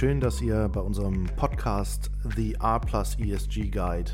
[0.00, 4.10] Schön, dass ihr bei unserem Podcast The R Plus ESG Guide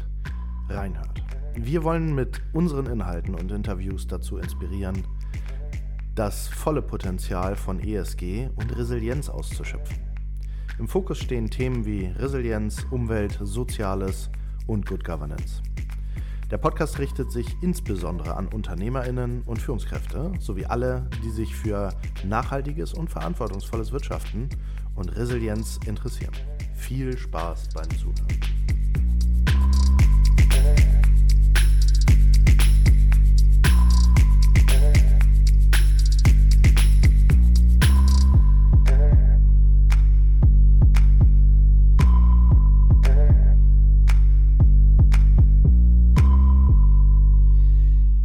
[0.68, 1.22] reinhört.
[1.54, 5.04] Wir wollen mit unseren Inhalten und Interviews dazu inspirieren,
[6.16, 9.96] das volle Potenzial von ESG und Resilienz auszuschöpfen.
[10.80, 14.28] Im Fokus stehen Themen wie Resilienz, Umwelt, Soziales
[14.66, 15.62] und Good Governance.
[16.50, 21.92] Der Podcast richtet sich insbesondere an Unternehmerinnen und Führungskräfte sowie alle, die sich für
[22.24, 24.48] nachhaltiges und verantwortungsvolles Wirtschaften
[24.96, 26.32] und Resilienz interessieren.
[26.74, 28.26] Viel Spaß beim Zuhören.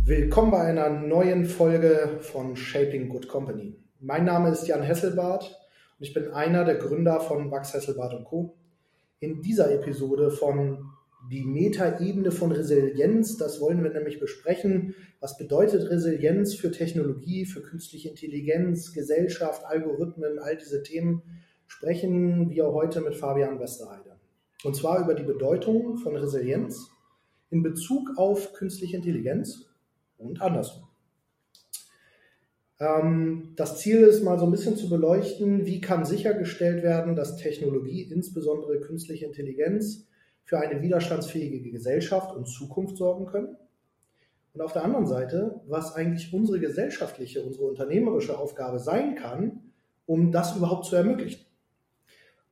[0.05, 3.77] Willkommen bei einer neuen Folge von Shaping Good Company.
[3.99, 5.60] Mein Name ist Jan Hesselbart
[6.01, 8.55] und ich bin einer der Gründer von Max Hesselbart Co.
[9.19, 10.89] In dieser Episode von
[11.29, 14.95] die Metaebene von Resilienz, das wollen wir nämlich besprechen.
[15.19, 21.21] Was bedeutet Resilienz für Technologie, für künstliche Intelligenz, Gesellschaft, Algorithmen, all diese Themen
[21.67, 24.15] sprechen wir heute mit Fabian Westerheide.
[24.63, 26.89] Und zwar über die Bedeutung von Resilienz
[27.51, 29.67] in Bezug auf künstliche Intelligenz
[30.17, 30.87] und andersrum.
[32.81, 37.37] Ähm, das Ziel ist mal so ein bisschen zu beleuchten, wie kann sichergestellt werden, dass
[37.37, 40.07] Technologie, insbesondere künstliche Intelligenz,
[40.43, 43.55] für eine widerstandsfähige Gesellschaft und Zukunft sorgen können.
[44.53, 49.71] Und auf der anderen Seite, was eigentlich unsere gesellschaftliche, unsere unternehmerische Aufgabe sein kann,
[50.07, 51.45] um das überhaupt zu ermöglichen.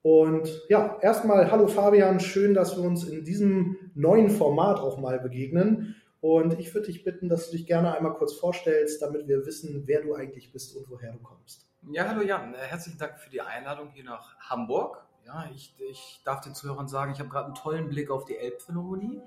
[0.01, 5.19] Und ja, erstmal hallo Fabian, schön, dass wir uns in diesem neuen Format auch mal
[5.19, 5.95] begegnen.
[6.21, 9.83] Und ich würde dich bitten, dass du dich gerne einmal kurz vorstellst, damit wir wissen,
[9.85, 11.67] wer du eigentlich bist und woher du kommst.
[11.91, 15.05] Ja, hallo Jan, äh, herzlichen Dank für die Einladung hier nach Hamburg.
[15.25, 18.35] Ja, ich, ich darf den Zuhörern sagen, ich habe gerade einen tollen Blick auf die
[18.35, 19.21] Elbphilharmonie.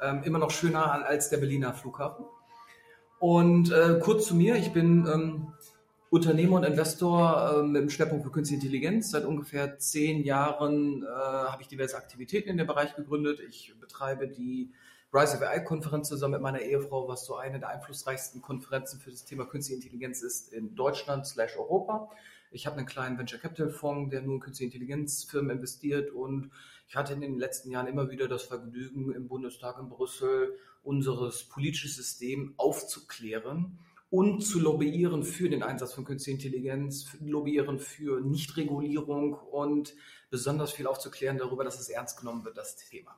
[0.00, 2.24] Ähm, immer noch schöner als der Berliner Flughafen.
[3.18, 5.52] Und äh, kurz zu mir, ich bin ähm,
[6.10, 9.10] Unternehmer und Investor äh, mit dem Schwerpunkt für Künstliche Intelligenz.
[9.10, 13.40] Seit ungefähr zehn Jahren äh, habe ich diverse Aktivitäten in dem Bereich gegründet.
[13.40, 14.72] Ich betreibe die
[15.14, 19.26] Rise of AI-Konferenz zusammen mit meiner Ehefrau, was so eine der einflussreichsten Konferenzen für das
[19.26, 22.08] Thema Künstliche Intelligenz ist in Deutschland slash Europa.
[22.50, 26.50] Ich habe einen kleinen Venture Capital Fonds, der nur in künstliche Intelligenzfirmen investiert und
[26.88, 31.44] ich hatte in den letzten Jahren immer wieder das Vergnügen, im Bundestag in Brüssel unseres
[31.44, 39.34] politisches System aufzuklären und zu lobbyieren für den Einsatz von künstlicher Intelligenz, lobbyieren für Nichtregulierung
[39.34, 39.94] und
[40.30, 43.14] besonders viel aufzuklären darüber, dass es ernst genommen wird, das Thema.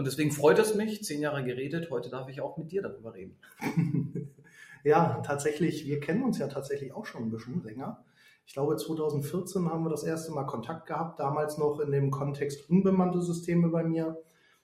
[0.00, 3.12] Und deswegen freut es mich, zehn Jahre geredet, heute darf ich auch mit dir darüber
[3.12, 3.36] reden.
[4.82, 8.02] ja, tatsächlich, wir kennen uns ja tatsächlich auch schon ein bisschen länger.
[8.46, 12.70] Ich glaube, 2014 haben wir das erste Mal Kontakt gehabt, damals noch in dem Kontext
[12.70, 14.16] unbemannte Systeme bei mir.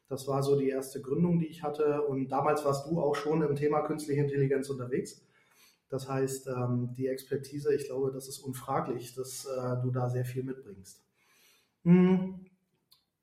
[0.09, 2.01] Das war so die erste Gründung, die ich hatte.
[2.07, 5.23] Und damals warst du auch schon im Thema künstliche Intelligenz unterwegs.
[5.91, 10.25] Das heißt, ähm, die Expertise, ich glaube, das ist unfraglich, dass äh, du da sehr
[10.25, 11.05] viel mitbringst.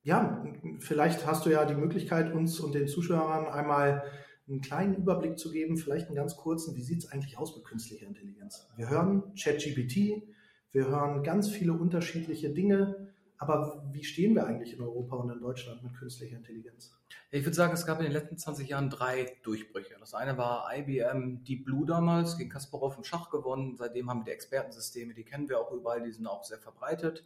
[0.03, 0.43] Ja,
[0.79, 4.03] vielleicht hast du ja die Möglichkeit, uns und den Zuschauern einmal
[4.49, 7.63] einen kleinen Überblick zu geben, vielleicht einen ganz kurzen, wie sieht es eigentlich aus mit
[7.63, 8.67] künstlicher Intelligenz?
[8.75, 10.23] Wir hören ChatGPT,
[10.71, 15.39] wir hören ganz viele unterschiedliche Dinge, aber wie stehen wir eigentlich in Europa und in
[15.39, 16.91] Deutschland mit künstlicher Intelligenz?
[17.31, 19.95] Ich würde sagen, es gab in den letzten 20 Jahren drei Durchbrüche.
[19.99, 23.77] Das eine war IBM Deep Blue damals, gegen Kasparov im Schach gewonnen.
[23.77, 27.25] Seitdem haben wir die Expertensysteme, die kennen wir auch überall, die sind auch sehr verbreitet.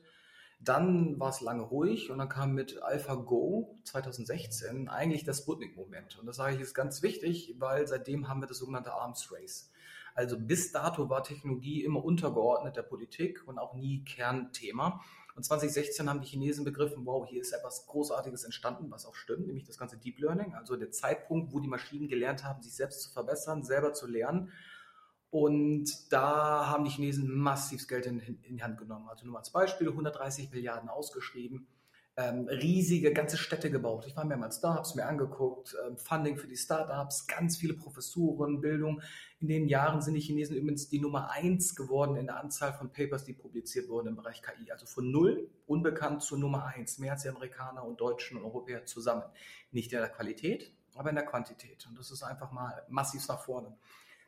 [0.59, 6.17] Dann war es lange ruhig und dann kam mit AlphaGo 2016 eigentlich das Sputnik-Moment.
[6.19, 9.71] Und das sage ich ist ganz wichtig, weil seitdem haben wir das sogenannte Arms Race.
[10.15, 14.99] Also bis dato war Technologie immer untergeordnet der Politik und auch nie Kernthema.
[15.35, 19.45] Und 2016 haben die Chinesen begriffen, wow, hier ist etwas Großartiges entstanden, was auch stimmt,
[19.45, 23.03] nämlich das ganze Deep Learning, also der Zeitpunkt, wo die Maschinen gelernt haben, sich selbst
[23.03, 24.51] zu verbessern, selber zu lernen
[25.29, 29.09] und da haben die Chinesen massiv Geld in, in, die Hand genommen.
[29.09, 31.67] Also nur mal als Beispiel, 130 Milliarden ausgeschrieben,
[32.15, 34.05] ähm, riesige ganze Städte gebaut.
[34.07, 37.75] Ich war mehrmals da, habe es mir angeguckt, ähm, Funding für die Startups, ganz viele
[37.75, 39.01] Professuren, Bildung.
[39.39, 42.91] In den Jahren sind die Chinesen übrigens die Nummer eins geworden in der Anzahl von
[42.91, 44.71] Papers, die publiziert wurden im Bereich KI.
[44.71, 46.97] Also von null, unbekannt zu Nummer eins.
[46.97, 49.23] Mehr als die Amerikaner und Deutschen und Europäer zusammen.
[49.71, 51.85] Nicht in der Qualität, aber in der Quantität.
[51.87, 53.77] Und das ist einfach mal massiv nach vorne.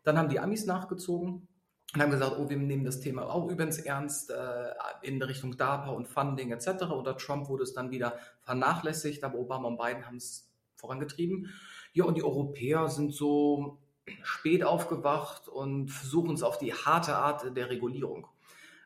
[0.03, 1.47] Dann haben die Amis nachgezogen
[1.93, 5.89] und haben gesagt, oh, wir nehmen das Thema auch übrigens ernst äh, in Richtung DARPA
[5.89, 6.83] und Funding etc.
[6.91, 11.51] Unter Trump wurde es dann wieder vernachlässigt, aber Obama und Biden haben es vorangetrieben.
[11.93, 13.79] Ja, und die Europäer sind so
[14.23, 18.27] spät aufgewacht und versuchen es auf die harte Art der Regulierung.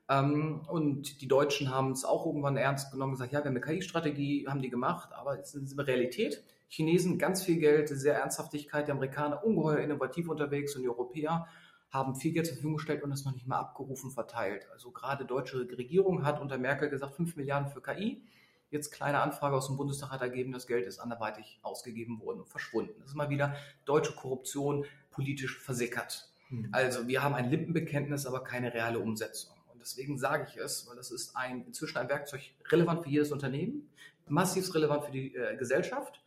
[0.09, 3.61] Ähm, und die Deutschen haben es auch irgendwann ernst genommen, gesagt, ja, wir haben eine
[3.61, 6.43] KI-Strategie, haben die gemacht, aber es ist eine Realität.
[6.73, 11.47] Chinesen ganz viel Geld, sehr Ernsthaftigkeit, die Amerikaner ungeheuer innovativ unterwegs und die Europäer
[11.91, 14.67] haben viel Geld zur Verfügung gestellt und es noch nicht mal abgerufen verteilt.
[14.71, 18.23] Also gerade deutsche Regierung hat unter Merkel gesagt, 5 Milliarden für KI.
[18.71, 22.49] Jetzt kleine Anfrage aus dem Bundestag hat ergeben, das Geld ist anderweitig ausgegeben worden und
[22.49, 22.95] verschwunden.
[23.01, 23.55] Das ist mal wieder
[23.85, 26.27] deutsche Korruption politisch versickert.
[26.49, 26.69] Mhm.
[26.71, 29.53] Also wir haben ein Lippenbekenntnis, aber keine reale Umsetzung.
[29.71, 32.41] Und deswegen sage ich es, weil das ist ein, inzwischen ein Werkzeug
[32.71, 33.87] relevant für jedes Unternehmen,
[34.27, 36.22] massiv relevant für die äh, Gesellschaft,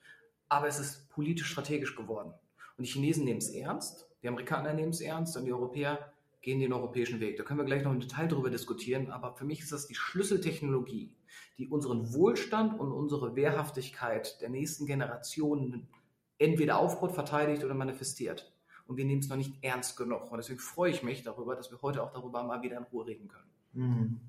[0.49, 2.33] aber es ist politisch strategisch geworden.
[2.77, 6.13] Und die Chinesen nehmen es ernst, die Amerikaner nehmen es ernst und die Europäer
[6.43, 7.37] gehen den europäischen Weg.
[7.37, 9.95] Da können wir gleich noch im Detail darüber diskutieren, aber für mich ist das die
[9.95, 11.13] Schlüsseltechnologie,
[11.59, 15.89] die unseren Wohlstand und unsere Wehrhaftigkeit der nächsten Generationen
[16.39, 18.53] entweder aufbaut, verteidigt oder manifestiert.
[18.87, 20.31] Und wir nehmen es noch nicht ernst genug.
[20.31, 23.07] Und deswegen freue ich mich darüber, dass wir heute auch darüber mal wieder in Ruhe
[23.07, 23.51] reden können.
[23.73, 24.21] Mhm.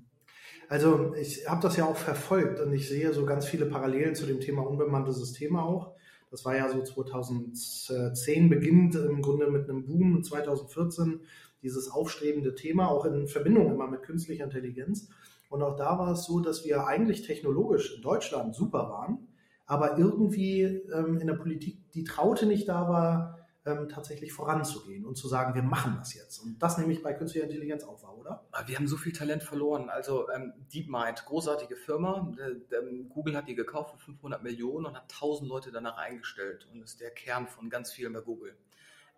[0.68, 4.26] Also ich habe das ja auch verfolgt und ich sehe so ganz viele Parallelen zu
[4.26, 5.94] dem Thema unbemannte Systeme auch.
[6.30, 11.20] Das war ja so 2010 beginnt im Grunde mit einem Boom 2014
[11.62, 15.08] dieses aufstrebende Thema, auch in Verbindung immer mit künstlicher Intelligenz.
[15.48, 19.28] Und auch da war es so, dass wir eigentlich technologisch in Deutschland super waren,
[19.66, 23.37] aber irgendwie ähm, in der Politik die Traute nicht da war,
[23.68, 26.38] ähm, tatsächlich voranzugehen und zu sagen, wir machen das jetzt.
[26.38, 28.44] Und das nehme ich bei künstlicher Intelligenz auch wahr, oder?
[28.66, 29.90] Wir haben so viel Talent verloren.
[29.90, 32.32] Also ähm, DeepMind, großartige Firma.
[32.38, 36.82] Äh, Google hat die gekauft für 500 Millionen und hat 1000 Leute danach eingestellt und
[36.82, 38.56] ist der Kern von ganz vielen bei Google.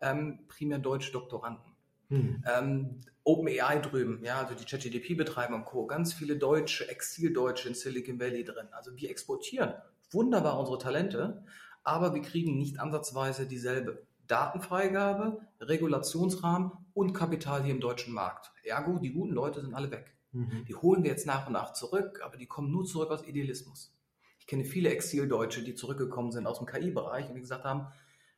[0.01, 1.73] Ähm, primär deutsche Doktoranden.
[2.09, 2.43] Hm.
[2.45, 5.87] Ähm, OpenAI drüben, ja, also die ChatGDP-Betreiber und Co.
[5.87, 8.67] Ganz viele Deutsche, Exildeutsche in Silicon Valley drin.
[8.73, 9.75] Also wir exportieren
[10.11, 11.45] wunderbar unsere Talente,
[11.85, 18.53] aber wir kriegen nicht ansatzweise dieselbe Datenfreigabe, Regulationsrahmen und Kapital hier im deutschen Markt.
[18.63, 20.15] Ergo, die guten Leute sind alle weg.
[20.31, 20.65] Mhm.
[20.69, 23.93] Die holen wir jetzt nach und nach zurück, aber die kommen nur zurück aus Idealismus.
[24.39, 27.89] Ich kenne viele Exildeutsche, die zurückgekommen sind aus dem KI-Bereich und die gesagt haben,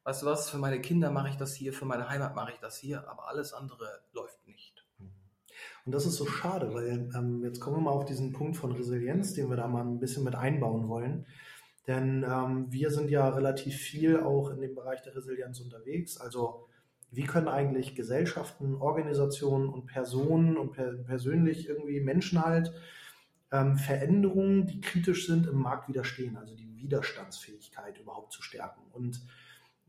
[0.05, 2.59] weißt du was, für meine Kinder mache ich das hier, für meine Heimat mache ich
[2.59, 4.87] das hier, aber alles andere läuft nicht.
[4.99, 5.13] Mhm.
[5.85, 8.73] Und das ist so schade, weil ähm, jetzt kommen wir mal auf diesen Punkt von
[8.73, 11.27] Resilienz, den wir da mal ein bisschen mit einbauen wollen.
[11.87, 16.21] Denn ähm, wir sind ja relativ viel auch in dem Bereich der Resilienz unterwegs.
[16.21, 16.69] Also
[17.11, 22.73] wie können eigentlich Gesellschaften, Organisationen und Personen und per persönlich irgendwie Menschen halt
[23.51, 28.81] ähm, Veränderungen, die kritisch sind, im Markt widerstehen, also die Widerstandsfähigkeit überhaupt zu stärken.
[28.93, 29.21] Und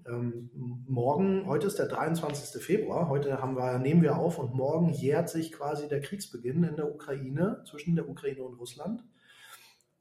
[0.06, 0.50] ähm,
[0.86, 2.62] morgen, heute ist der 23.
[2.62, 6.75] Februar, heute haben wir, nehmen wir auf und morgen jährt sich quasi der Kriegsbeginn in
[6.75, 9.04] der Ukraine, zwischen der Ukraine und Russland.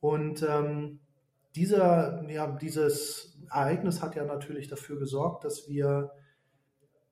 [0.00, 0.98] Und ähm,
[1.54, 6.12] dieser, ja, dieses Ereignis hat ja natürlich dafür gesorgt, dass wir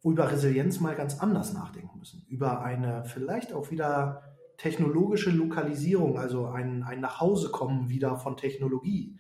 [0.03, 2.25] über Resilienz mal ganz anders nachdenken müssen.
[2.29, 4.23] Über eine vielleicht auch wieder
[4.57, 9.19] technologische Lokalisierung, also ein, ein Nachhausekommen wieder von Technologie.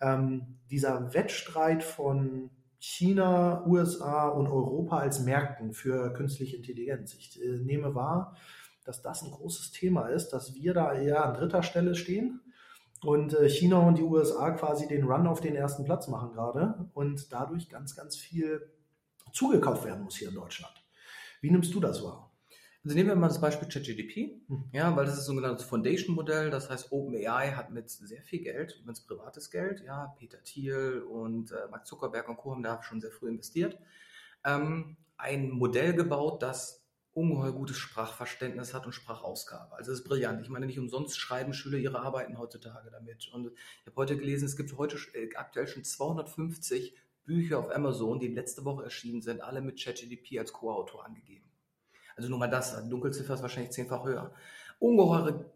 [0.00, 7.14] Ähm, dieser Wettstreit von China, USA und Europa als Märkten für künstliche Intelligenz.
[7.14, 8.36] Ich äh, nehme wahr,
[8.84, 12.40] dass das ein großes Thema ist, dass wir da eher an dritter Stelle stehen
[13.02, 16.88] und äh, China und die USA quasi den Run auf den ersten Platz machen gerade
[16.94, 18.72] und dadurch ganz, ganz viel
[19.32, 20.72] zugekauft werden muss hier in Deutschland.
[21.40, 22.28] Wie nimmst du das wahr?
[22.84, 24.64] Also nehmen wir mal das Beispiel ChatGDP, mhm.
[24.72, 28.40] ja, weil das ist so ein sogenanntes Foundation-Modell, das heißt OpenAI hat mit sehr viel
[28.40, 32.52] Geld, übrigens privates Geld, ja, Peter Thiel und äh, Mark Zuckerberg und Co.
[32.52, 33.78] haben da schon sehr früh investiert,
[34.44, 36.77] ähm, ein Modell gebaut, das
[37.18, 39.76] ungeheuer gutes Sprachverständnis hat und Sprachausgabe.
[39.76, 40.40] Also das ist brillant.
[40.40, 43.28] Ich meine, nicht umsonst schreiben Schüler ihre Arbeiten heutzutage damit.
[43.32, 46.94] Und ich habe heute gelesen, es gibt heute äh, aktuell schon 250
[47.24, 51.50] Bücher auf Amazon, die letzte Woche erschienen sind, alle mit ChatGDP als Co-Autor angegeben.
[52.16, 54.32] Also nur mal das, Dunkelziffer ist wahrscheinlich zehnfach höher.
[54.78, 55.52] Ungeheure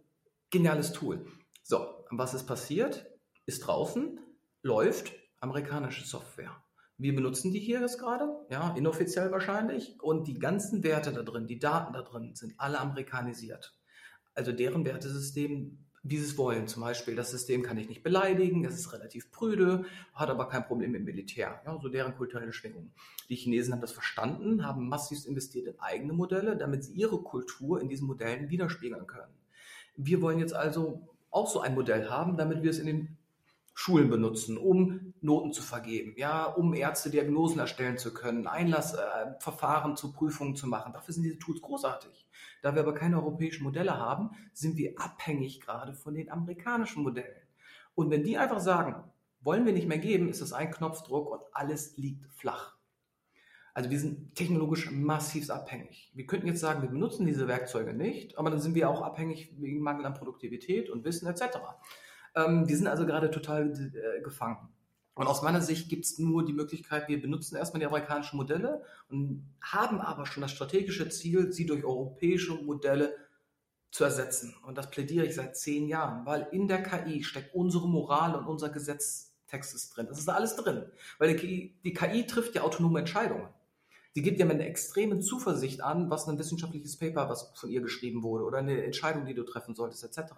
[0.50, 1.24] geniales Tool.
[1.62, 3.06] So, was ist passiert?
[3.46, 4.20] Ist draußen,
[4.62, 6.61] läuft amerikanische Software.
[7.02, 10.00] Wir benutzen die hier jetzt gerade, ja, inoffiziell wahrscheinlich.
[10.00, 13.74] Und die ganzen Werte da drin, die Daten da drin, sind alle amerikanisiert.
[14.36, 16.68] Also deren Wertesystem, wie sie es wollen.
[16.68, 20.64] Zum Beispiel, das System kann ich nicht beleidigen, es ist relativ prüde, hat aber kein
[20.64, 21.60] Problem im Militär.
[21.66, 22.92] Ja, so deren kulturelle Schwingung.
[23.28, 27.80] Die Chinesen haben das verstanden, haben massiv investiert in eigene Modelle, damit sie ihre Kultur
[27.80, 29.34] in diesen Modellen widerspiegeln können.
[29.96, 33.18] Wir wollen jetzt also auch so ein Modell haben, damit wir es in den
[33.82, 39.94] Schulen benutzen, um Noten zu vergeben, ja, um Ärzte Diagnosen erstellen zu können, Einlassverfahren äh,
[39.96, 40.92] zu Prüfungen zu machen.
[40.92, 42.28] Dafür sind diese Tools großartig.
[42.62, 47.42] Da wir aber keine europäischen Modelle haben, sind wir abhängig gerade von den amerikanischen Modellen.
[47.96, 49.02] Und wenn die einfach sagen,
[49.40, 52.76] wollen wir nicht mehr geben, ist das ein Knopfdruck und alles liegt flach.
[53.74, 56.12] Also wir sind technologisch massiv abhängig.
[56.14, 59.56] Wir könnten jetzt sagen, wir benutzen diese Werkzeuge nicht, aber dann sind wir auch abhängig
[59.58, 61.58] wegen Mangel an Produktivität und Wissen etc.
[62.34, 64.68] Ähm, wir sind also gerade total äh, gefangen.
[65.14, 68.82] Und aus meiner Sicht gibt es nur die Möglichkeit, wir benutzen erstmal die amerikanischen Modelle
[69.10, 73.14] und haben aber schon das strategische Ziel, sie durch europäische Modelle
[73.90, 74.54] zu ersetzen.
[74.66, 78.46] Und das plädiere ich seit zehn Jahren, weil in der KI steckt unsere Moral und
[78.46, 80.06] unser Gesetztext ist drin.
[80.08, 80.86] Das ist alles drin.
[81.18, 83.48] Weil die KI, die KI trifft ja autonome Entscheidungen.
[84.14, 87.80] Sie gibt ja mit einer extremen Zuversicht an, was ein wissenschaftliches Paper, was von ihr
[87.80, 90.32] geschrieben wurde oder eine Entscheidung, die du treffen solltest, etc.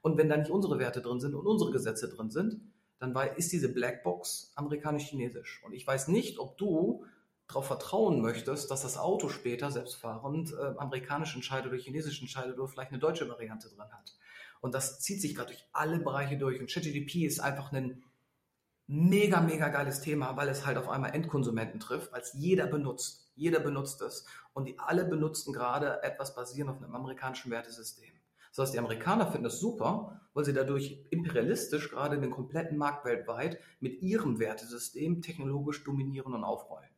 [0.00, 2.60] Und wenn da nicht unsere Werte drin sind und unsere Gesetze drin sind,
[2.98, 5.62] dann ist diese Blackbox amerikanisch-chinesisch.
[5.64, 7.04] Und ich weiß nicht, ob du
[7.48, 12.68] darauf vertrauen möchtest, dass das Auto später selbstfahrend äh, amerikanisch entscheidet oder chinesisch entscheidet oder
[12.68, 14.16] vielleicht eine deutsche Variante drin hat.
[14.60, 16.60] Und das zieht sich gerade durch alle Bereiche durch.
[16.60, 18.02] Und ChatGDP ist einfach ein
[18.90, 23.30] mega, mega geiles Thema, weil es halt auf einmal Endkonsumenten trifft, weil es jeder benutzt.
[23.36, 24.26] Jeder benutzt es.
[24.52, 28.12] Und die alle benutzen gerade etwas basierend auf einem amerikanischen Wertesystem.
[28.48, 33.04] Das heißt, die Amerikaner finden das super, weil sie dadurch imperialistisch gerade den kompletten Markt
[33.04, 36.90] weltweit mit ihrem Wertesystem technologisch dominieren und aufrollen.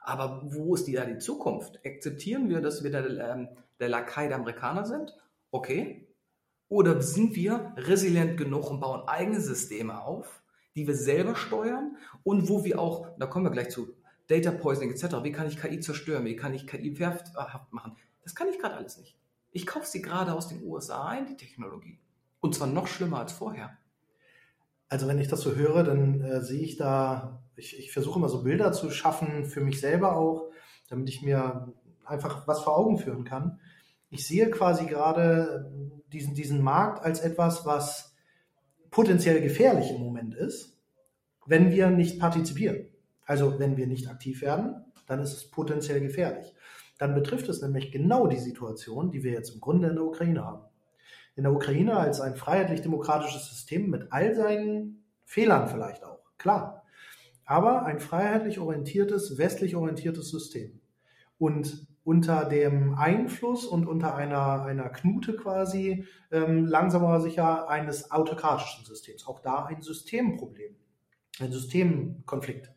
[0.00, 1.80] Aber wo ist die da die Zukunft?
[1.84, 3.48] Akzeptieren wir, dass wir der, ähm,
[3.80, 5.16] der Lakai der Amerikaner sind?
[5.50, 6.14] Okay.
[6.68, 10.42] Oder sind wir resilient genug und bauen eigene Systeme auf,
[10.78, 13.96] die wir selber steuern und wo wir auch, da kommen wir gleich zu,
[14.28, 17.96] Data Poisoning etc., wie kann ich KI zerstören, wie kann ich KI wehrhaft machen?
[18.22, 19.16] Das kann ich gerade alles nicht.
[19.50, 21.98] Ich kaufe sie gerade aus den USA ein, die Technologie.
[22.38, 23.76] Und zwar noch schlimmer als vorher.
[24.88, 28.28] Also wenn ich das so höre, dann äh, sehe ich da, ich, ich versuche immer
[28.28, 30.52] so Bilder zu schaffen, für mich selber auch,
[30.88, 33.58] damit ich mir einfach was vor Augen führen kann.
[34.10, 35.72] Ich sehe quasi gerade
[36.12, 38.14] diesen, diesen Markt als etwas, was
[38.90, 40.78] potenziell gefährlich im Moment ist,
[41.46, 42.88] wenn wir nicht partizipieren.
[43.24, 46.54] Also wenn wir nicht aktiv werden, dann ist es potenziell gefährlich
[46.98, 50.44] dann betrifft es nämlich genau die Situation, die wir jetzt im Grunde in der Ukraine
[50.44, 50.64] haben.
[51.36, 56.82] In der Ukraine als ein freiheitlich-demokratisches System mit all seinen Fehlern vielleicht auch, klar.
[57.44, 60.80] Aber ein freiheitlich orientiertes, westlich orientiertes System.
[61.38, 68.10] Und unter dem Einfluss und unter einer, einer Knute quasi ähm, langsam aber sicher eines
[68.10, 69.26] autokratischen Systems.
[69.26, 70.74] Auch da ein Systemproblem,
[71.38, 72.70] ein Systemkonflikt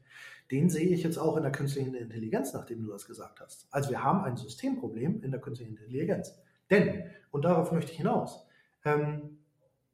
[0.51, 3.67] den sehe ich jetzt auch in der künstlichen Intelligenz, nachdem du das gesagt hast.
[3.71, 6.37] Also wir haben ein Systemproblem in der künstlichen Intelligenz.
[6.69, 8.45] Denn, und darauf möchte ich hinaus,
[8.83, 9.37] ähm,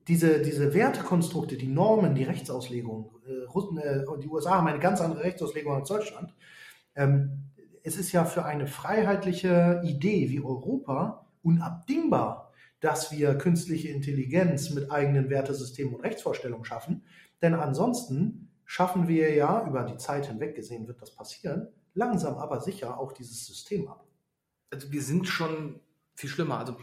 [0.07, 4.99] diese, diese Wertekonstrukte, die Normen, die Rechtsauslegung, äh, Russen, äh, die USA haben eine ganz
[4.99, 6.33] andere Rechtsauslegung als Deutschland.
[6.95, 7.46] Ähm,
[7.87, 12.51] es ist ja für eine freiheitliche Idee wie Europa unabdingbar,
[12.81, 17.05] dass wir künstliche Intelligenz mit eigenen Wertesystemen und Rechtsvorstellungen schaffen.
[17.41, 22.59] Denn ansonsten schaffen wir ja, über die Zeit hinweg gesehen wird das passieren, langsam aber
[22.59, 24.05] sicher auch dieses System ab.
[24.69, 25.79] Also wir sind schon
[26.13, 26.59] viel schlimmer.
[26.59, 26.75] Also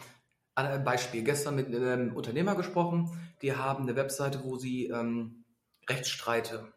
[0.54, 3.11] ein Beispiel, gestern mit einem Unternehmer gesprochen,
[3.42, 5.44] die haben eine Webseite, wo sie ähm,
[5.87, 6.73] Rechtsstreite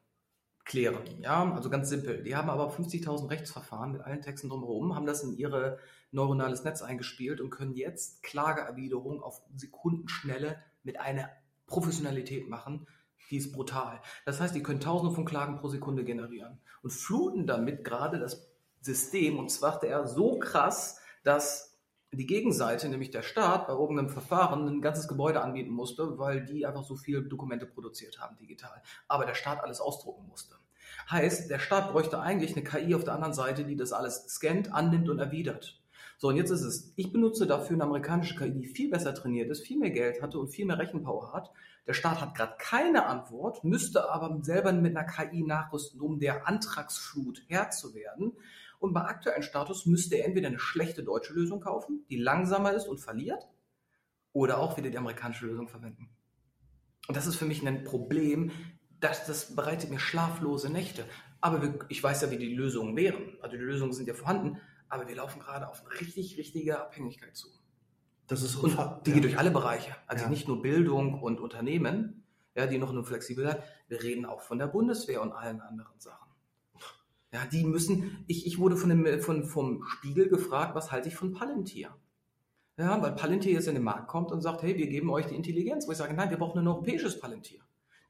[0.67, 0.97] klären.
[1.21, 2.23] Ja, also ganz simpel.
[2.23, 5.79] Die haben aber 50.000 Rechtsverfahren mit allen Texten drumherum, haben das in ihre
[6.11, 11.29] neuronales Netz eingespielt und können jetzt Klageerwiderung auf Sekundenschnelle mit einer
[11.65, 12.87] Professionalität machen,
[13.29, 14.01] die ist brutal.
[14.25, 18.49] Das heißt, die können tausende von Klagen pro Sekunde generieren und fluten damit gerade das
[18.81, 21.76] System und zwar er so krass, dass
[22.11, 26.65] die Gegenseite, nämlich der Staat, bei irgendeinem Verfahren ein ganzes Gebäude anbieten musste, weil die
[26.65, 28.81] einfach so viele Dokumente produziert haben digital.
[29.07, 30.55] Aber der Staat alles ausdrucken musste.
[31.11, 34.73] Heißt, der Staat bräuchte eigentlich eine KI auf der anderen Seite, die das alles scannt,
[34.73, 35.81] annimmt und erwidert.
[36.17, 39.51] So, und jetzt ist es, ich benutze dafür eine amerikanische KI, die viel besser trainiert
[39.51, 41.51] ist, viel mehr Geld hatte und viel mehr Rechenpower hat.
[41.85, 46.47] Der Staat hat gerade keine Antwort, müsste aber selber mit einer KI nachrüsten, um der
[46.47, 48.33] Antragsflut Herr zu werden.
[48.79, 52.87] Und bei aktuellem Status müsste er entweder eine schlechte deutsche Lösung kaufen, die langsamer ist
[52.87, 53.47] und verliert,
[54.33, 56.09] oder auch wieder die amerikanische Lösung verwenden.
[57.07, 58.51] Und das ist für mich ein Problem,
[58.99, 61.05] das, das bereitet mir schlaflose Nächte.
[61.41, 63.37] Aber wir, ich weiß ja, wie die Lösungen wären.
[63.41, 67.35] Also die Lösungen sind ja vorhanden, aber wir laufen gerade auf eine richtig, richtige Abhängigkeit
[67.35, 67.47] zu.
[68.27, 69.95] Das ist und die geht durch alle Bereiche.
[70.05, 70.29] Also ja.
[70.29, 73.61] nicht nur Bildung und Unternehmen, ja, die noch eine Flexibilität.
[73.87, 76.26] Wir reden auch von der Bundeswehr und allen anderen Sachen.
[77.33, 81.15] Ja, die müssen, ich, ich wurde von dem, von, vom Spiegel gefragt, was halte ich
[81.15, 81.89] von Palantir?
[82.77, 85.35] Ja, weil Palantir jetzt in den Markt kommt und sagt, hey, wir geben euch die
[85.35, 85.87] Intelligenz.
[85.87, 87.59] Wo ich sage, nein, wir brauchen ein europäisches Palantir.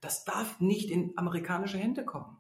[0.02, 2.38] Das darf nicht in amerikanische Hände kommen.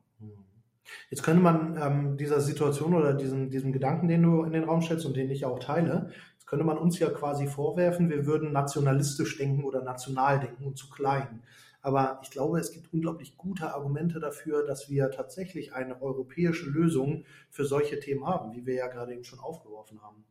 [1.10, 4.81] Jetzt könnte man ähm, dieser Situation oder diesem, diesem Gedanken, den du in den Raum
[4.81, 8.51] stellst und den ich auch teile, jetzt könnte man uns ja quasi vorwerfen, wir würden
[8.51, 11.41] nationalistisch denken oder national denken und zu klein.
[11.88, 17.24] Aber ich glaube, es gibt unglaublich gute Argumente dafür, dass wir tatsächlich eine europäische Lösung
[17.50, 20.25] für solche Themen haben, wie wir ja gerade eben schon aufgeworfen haben.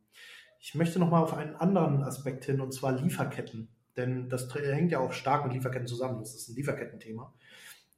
[0.61, 3.69] Ich möchte nochmal auf einen anderen Aspekt hin, und zwar Lieferketten.
[3.97, 6.19] Denn das hängt ja auch stark mit Lieferketten zusammen.
[6.19, 7.33] Das ist ein Lieferkettenthema.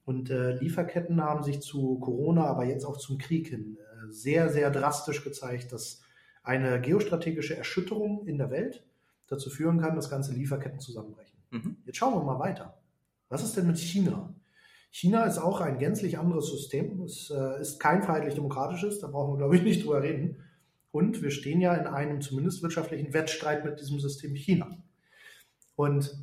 [0.05, 4.51] Und äh, Lieferketten haben sich zu Corona, aber jetzt auch zum Krieg hin äh, sehr,
[4.51, 6.03] sehr drastisch gezeigt, dass
[6.45, 8.87] eine geostrategische Erschütterung in der Welt
[9.27, 11.41] dazu führen kann, dass ganze Lieferketten zusammenbrechen.
[11.51, 11.79] Mhm.
[11.85, 12.78] Jetzt schauen wir mal weiter.
[13.29, 14.35] Was ist denn mit China?
[14.91, 17.03] China ist auch ein gänzlich anderes System.
[17.03, 20.43] Es äh, ist kein freiheitlich-demokratisches, da brauchen wir, glaube ich, nicht drüber reden.
[20.91, 24.79] Und wir stehen ja in einem zumindest wirtschaftlichen Wettstreit mit diesem System China.
[25.77, 26.17] Und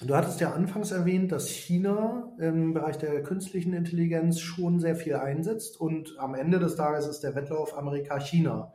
[0.00, 5.16] du hattest ja anfangs erwähnt, dass China im Bereich der künstlichen Intelligenz schon sehr viel
[5.16, 8.72] einsetzt und am Ende des Tages ist der Wettlauf Amerika-China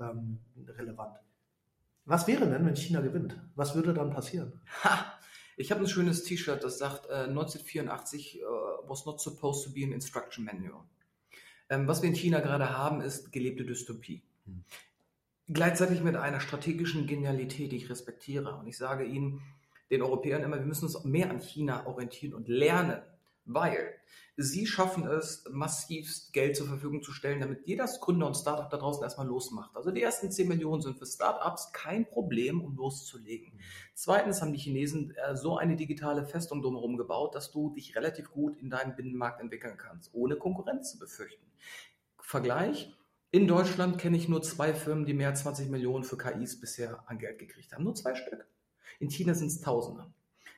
[0.00, 0.38] ähm,
[0.78, 1.18] relevant.
[2.04, 3.40] Was wäre denn, wenn China gewinnt?
[3.54, 4.60] Was würde dann passieren?
[4.82, 5.12] Ha,
[5.56, 9.72] ich habe ein schönes T-Shirt, das sagt, äh, 1984 uh, äh, was not supposed to
[9.72, 10.84] be an instruction manual.
[11.68, 14.22] Ähm, was wir in China gerade haben, ist gelebte Dystopie.
[14.46, 14.64] Hm.
[15.48, 18.56] Gleichzeitig mit einer strategischen Genialität, die ich respektiere.
[18.56, 19.42] Und ich sage Ihnen,
[19.90, 23.02] den Europäern immer, wir müssen uns mehr an China orientieren und lernen,
[23.44, 23.94] weil
[24.36, 28.78] sie schaffen es, massivst Geld zur Verfügung zu stellen, damit jeder Gründer und Startup da
[28.78, 29.76] draußen erstmal losmacht.
[29.76, 33.60] Also die ersten 10 Millionen sind für Startups kein Problem, um loszulegen.
[33.94, 38.30] Zweitens haben die Chinesen äh, so eine digitale Festung drumherum gebaut, dass du dich relativ
[38.30, 41.44] gut in deinem Binnenmarkt entwickeln kannst, ohne Konkurrenz zu befürchten.
[42.20, 42.96] Vergleich,
[43.30, 47.02] in Deutschland kenne ich nur zwei Firmen, die mehr als 20 Millionen für KIs bisher
[47.06, 47.84] an Geld gekriegt haben.
[47.84, 48.46] Nur zwei Stück.
[48.98, 50.06] In China sind es Tausende.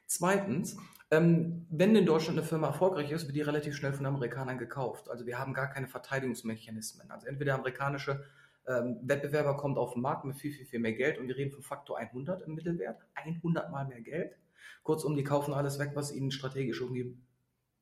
[0.06, 0.76] Zweitens,
[1.14, 5.08] ähm, wenn in Deutschland eine Firma erfolgreich ist, wird die relativ schnell von Amerikanern gekauft.
[5.08, 7.10] Also wir haben gar keine Verteidigungsmechanismen.
[7.10, 8.24] Also entweder der amerikanische
[8.66, 11.52] ähm, Wettbewerber kommt auf den Markt mit viel, viel, viel mehr Geld und wir reden
[11.52, 14.36] von Faktor 100 im Mittelwert, 100 mal mehr Geld.
[14.82, 17.16] Kurzum, die kaufen alles weg, was ihnen strategisch irgendwie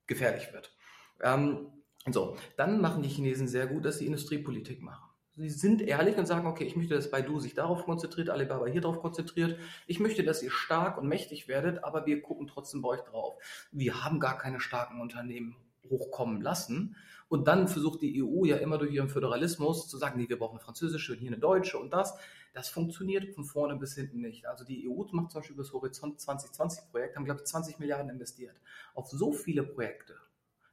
[0.06, 0.74] gefährlich wird.
[1.20, 1.68] Ähm,
[2.10, 5.08] so, dann machen die Chinesen sehr gut, dass sie Industriepolitik machen.
[5.34, 8.82] Sie sind ehrlich und sagen, okay, ich möchte, dass Baidu sich darauf konzentriert, Alibaba hier
[8.82, 9.58] darauf konzentriert.
[9.86, 13.34] Ich möchte, dass ihr stark und mächtig werdet, aber wir gucken trotzdem bei euch drauf.
[13.70, 15.56] Wir haben gar keine starken Unternehmen
[15.88, 16.96] hochkommen lassen.
[17.28, 20.58] Und dann versucht die EU ja immer durch ihren Föderalismus zu sagen, nee, wir brauchen
[20.58, 22.14] eine französische und hier eine deutsche und das.
[22.52, 24.46] Das funktioniert von vorne bis hinten nicht.
[24.46, 28.10] Also die EU macht zum Beispiel das Horizont 2020 Projekt, haben, glaube ich, 20 Milliarden
[28.10, 28.60] investiert.
[28.94, 30.14] Auf so viele Projekte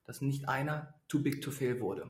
[0.10, 2.10] dass nicht einer too big to fail wurde.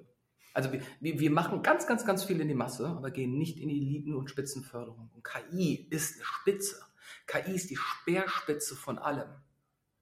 [0.54, 0.82] Also wir,
[1.20, 4.16] wir machen ganz, ganz, ganz viel in die Masse, aber gehen nicht in die Eliten-
[4.16, 5.10] und Spitzenförderung.
[5.14, 6.82] Und KI ist eine Spitze.
[7.28, 9.30] KI ist die Speerspitze von allem.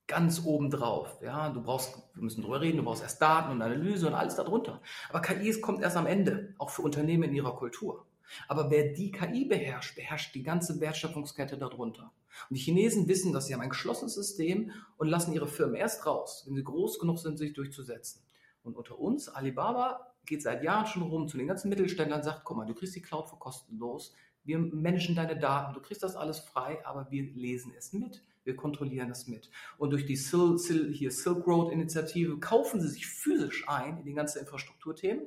[0.08, 1.20] Ganz oben drauf.
[1.22, 4.36] Ja, du brauchst, wir müssen drüber reden, du brauchst erst Daten und Analyse und alles
[4.36, 4.82] darunter.
[5.10, 8.06] Aber KI kommt erst am Ende, auch für Unternehmen in ihrer Kultur.
[8.48, 12.12] Aber wer die KI beherrscht, beherrscht die ganze Wertschöpfungskette darunter.
[12.50, 16.06] Und die Chinesen wissen, dass sie haben ein geschlossenes System und lassen ihre Firmen erst
[16.06, 18.22] raus, wenn sie groß genug sind, sich durchzusetzen.
[18.64, 22.58] Und unter uns, Alibaba geht seit Jahren schon rum zu den ganzen Mittelständlern sagt, guck
[22.58, 24.14] mal, du kriegst die Cloud für kostenlos,
[24.44, 28.56] wir managen deine Daten, du kriegst das alles frei, aber wir lesen es mit, wir
[28.56, 29.50] kontrollieren es mit.
[29.78, 34.06] Und durch die Sil Sil hier Silk Road Initiative kaufen sie sich physisch ein in
[34.06, 35.26] die ganzen Infrastrukturthemen.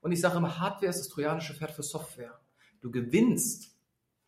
[0.00, 2.40] Und ich sage immer, Hardware ist das trojanische Pferd für Software.
[2.80, 3.76] Du gewinnst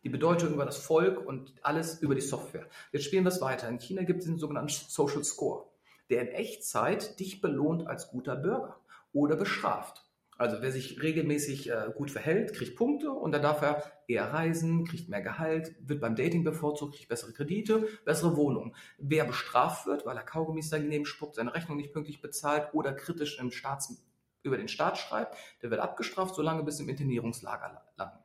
[0.03, 2.67] die Bedeutung über das Volk und alles über die Software.
[2.93, 3.67] Jetzt spielen wir es weiter.
[3.67, 5.65] In China gibt es den sogenannten Social Score,
[6.09, 8.79] der in Echtzeit dich belohnt als guter Bürger
[9.11, 10.08] oder bestraft.
[10.39, 14.85] Also wer sich regelmäßig äh, gut verhält, kriegt Punkte und dann darf er eher reisen,
[14.85, 18.73] kriegt mehr Gehalt, wird beim Dating bevorzugt, kriegt bessere Kredite, bessere Wohnungen.
[18.97, 23.37] Wer bestraft wird, weil er Kaugummis daneben spuckt, seine Rechnung nicht pünktlich bezahlt oder kritisch
[23.37, 24.01] im Staats,
[24.41, 28.19] über den Staat schreibt, der wird abgestraft, solange bis im Internierungslager landen.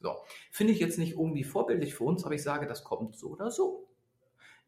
[0.00, 0.16] So,
[0.50, 3.50] finde ich jetzt nicht irgendwie vorbildlich für uns, aber ich sage, das kommt so oder
[3.50, 3.87] so.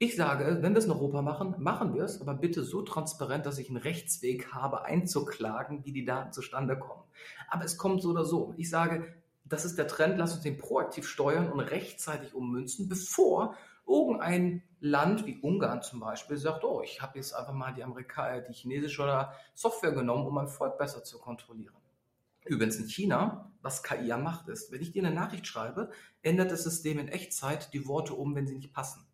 [0.02, 3.44] Ich sage, wenn wir es in Europa machen, machen wir es, aber bitte so transparent,
[3.44, 7.02] dass ich einen Rechtsweg habe, einzuklagen, wie die Daten zustande kommen.
[7.50, 8.54] Aber es kommt so oder so.
[8.56, 9.12] Ich sage,
[9.44, 15.26] das ist der Trend, lass uns den proaktiv steuern und rechtzeitig ummünzen, bevor irgendein Land
[15.26, 19.28] wie Ungarn zum Beispiel sagt, oh, ich habe jetzt einfach mal die, Amerika die chinesische
[19.52, 21.76] Software genommen, um mein Volk besser zu kontrollieren.
[22.46, 25.90] Übrigens in China, was KI ja macht, ist, wenn ich dir eine Nachricht schreibe,
[26.22, 29.04] ändert das System in Echtzeit die Worte um, wenn sie nicht passen.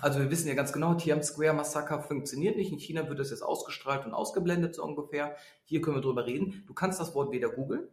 [0.00, 2.70] Also wir wissen ja ganz genau, Tiam Square Massaker funktioniert nicht.
[2.70, 5.34] In China wird das jetzt ausgestrahlt und ausgeblendet so ungefähr.
[5.64, 6.62] Hier können wir drüber reden.
[6.66, 7.88] Du kannst das Wort weder googeln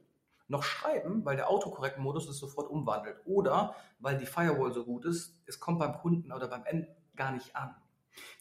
[0.51, 3.17] noch schreiben, weil der Autokorrekt-Modus es sofort umwandelt.
[3.25, 7.31] Oder weil die Firewall so gut ist, es kommt beim Kunden oder beim End gar
[7.31, 7.73] nicht an.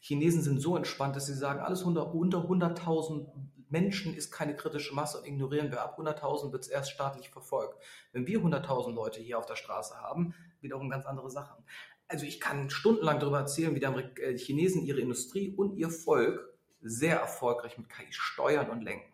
[0.00, 3.28] Chinesen sind so entspannt, dass sie sagen, alles unter, unter 100.000
[3.68, 7.80] Menschen ist keine kritische Masse und ignorieren wir ab 100.000 wird es erst staatlich verfolgt.
[8.12, 11.64] Wenn wir 100.000 Leute hier auf der Straße haben, wiederum ganz andere Sachen.
[12.10, 16.52] Also ich kann stundenlang darüber erzählen, wie die äh, Chinesen ihre Industrie und ihr Volk
[16.82, 19.12] sehr erfolgreich mit KI steuern und lenken.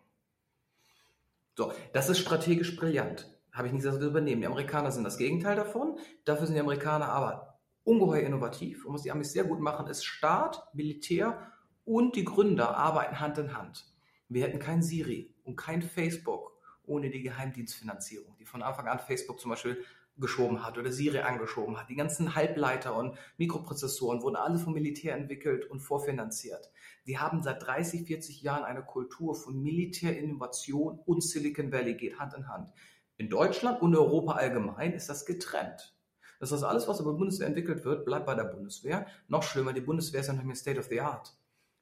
[1.55, 3.31] So, das ist strategisch brillant.
[3.51, 4.41] Habe ich nichts zu übernehmen.
[4.41, 5.99] Die Amerikaner sind das Gegenteil davon.
[6.25, 8.83] Dafür sind die Amerikaner aber ungeheuer innovativ.
[8.83, 11.51] Und was die Amis sehr gut machen, ist Staat, Militär
[11.85, 13.85] und die Gründer arbeiten Hand in Hand.
[14.27, 19.39] Wir hätten kein Siri und kein Facebook ohne die Geheimdienstfinanzierung, die von Anfang an Facebook
[19.39, 19.83] zum Beispiel
[20.19, 21.89] geschoben hat oder Siri angeschoben hat.
[21.89, 26.71] Die ganzen Halbleiter und Mikroprozessoren wurden alle vom Militär entwickelt und vorfinanziert.
[27.05, 32.33] Die haben seit 30, 40 Jahren eine Kultur von Militärinnovation und Silicon Valley geht Hand
[32.33, 32.71] in Hand.
[33.17, 35.95] In Deutschland und Europa allgemein ist das getrennt.
[36.39, 39.07] Das heißt, alles, was über Bundeswehr entwickelt wird, bleibt bei der Bundeswehr.
[39.27, 41.35] Noch schlimmer, die Bundeswehr ist ja noch nicht mehr State of the Art.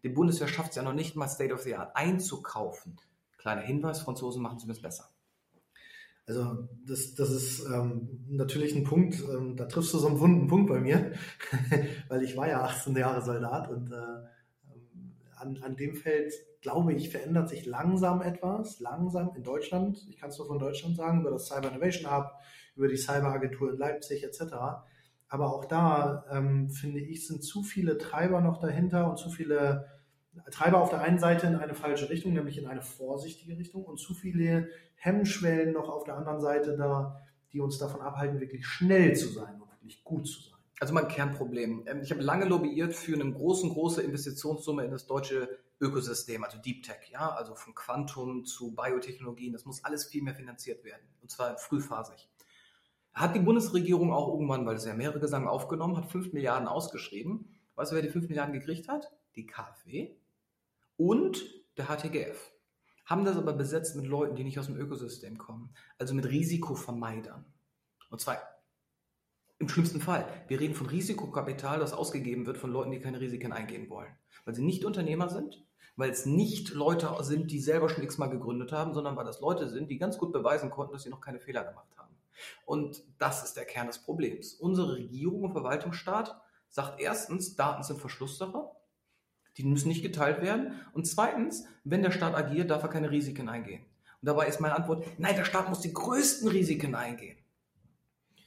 [0.03, 2.97] Die Bundeswehr schafft es ja noch nicht mal State of the Art einzukaufen.
[3.37, 5.14] Kleiner Hinweis, Franzosen machen es besser.
[6.27, 10.47] Also das, das ist ähm, natürlich ein Punkt, ähm, da triffst du so einen wunden
[10.47, 11.13] Punkt bei mir,
[12.07, 16.93] weil ich war ja 18 Jahre Soldat und äh, ähm, an, an dem Feld, glaube
[16.93, 20.03] ich, verändert sich langsam etwas, langsam in Deutschland.
[20.09, 22.31] Ich kann es nur von Deutschland sagen, über das Cyber Innovation Hub,
[22.75, 24.55] über die Cyberagentur in Leipzig etc.
[25.27, 29.94] Aber auch da, ähm, finde ich, sind zu viele Treiber noch dahinter und zu viele
[30.51, 33.97] Treiber auf der einen Seite in eine falsche Richtung, nämlich in eine vorsichtige Richtung und
[33.97, 37.21] zu viele Hemmschwellen noch auf der anderen Seite da,
[37.53, 40.59] die uns davon abhalten, wirklich schnell zu sein und wirklich gut zu sein.
[40.79, 41.83] Also mein Kernproblem.
[41.87, 46.57] Ähm, ich habe lange lobbyiert für eine große, große Investitionssumme in das deutsche Ökosystem, also
[46.57, 49.53] Deep Tech, ja, also von Quantum zu Biotechnologien.
[49.53, 52.29] Das muss alles viel mehr finanziert werden und zwar frühphasig.
[53.13, 57.47] Hat die Bundesregierung auch irgendwann, weil es ja mehrere Gesang aufgenommen hat, 5 Milliarden ausgeschrieben.
[57.75, 59.13] Weißt du, wer die 5 Milliarden gekriegt hat?
[59.37, 60.15] Die KfW
[60.97, 61.43] und
[61.77, 62.51] der HTGF.
[63.05, 67.45] Haben das aber besetzt mit Leuten, die nicht aus dem Ökosystem kommen, also mit Risikovermeidern.
[68.09, 68.39] Und zwar
[69.57, 70.27] im schlimmsten Fall.
[70.47, 74.11] Wir reden von Risikokapital, das ausgegeben wird von Leuten, die keine Risiken eingehen wollen.
[74.43, 75.63] Weil sie nicht Unternehmer sind,
[75.95, 79.69] weil es nicht Leute sind, die selber schon x-mal gegründet haben, sondern weil das Leute
[79.69, 82.15] sind, die ganz gut beweisen konnten, dass sie noch keine Fehler gemacht haben.
[82.65, 84.55] Und das ist der Kern des Problems.
[84.55, 88.69] Unsere Regierung und Verwaltungsstaat sagt erstens, Daten sind Verschlusssache.
[89.57, 90.79] Die müssen nicht geteilt werden.
[90.93, 93.85] Und zweitens, wenn der Staat agiert, darf er keine Risiken eingehen.
[94.21, 97.37] Und dabei ist meine Antwort, nein, der Staat muss die größten Risiken eingehen.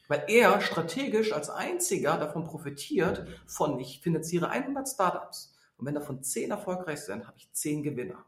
[0.08, 5.54] Weil er strategisch als einziger davon profitiert von, ich finanziere 100 Startups.
[5.76, 8.24] Und wenn davon 10 erfolgreich sind, habe ich 10 Gewinner.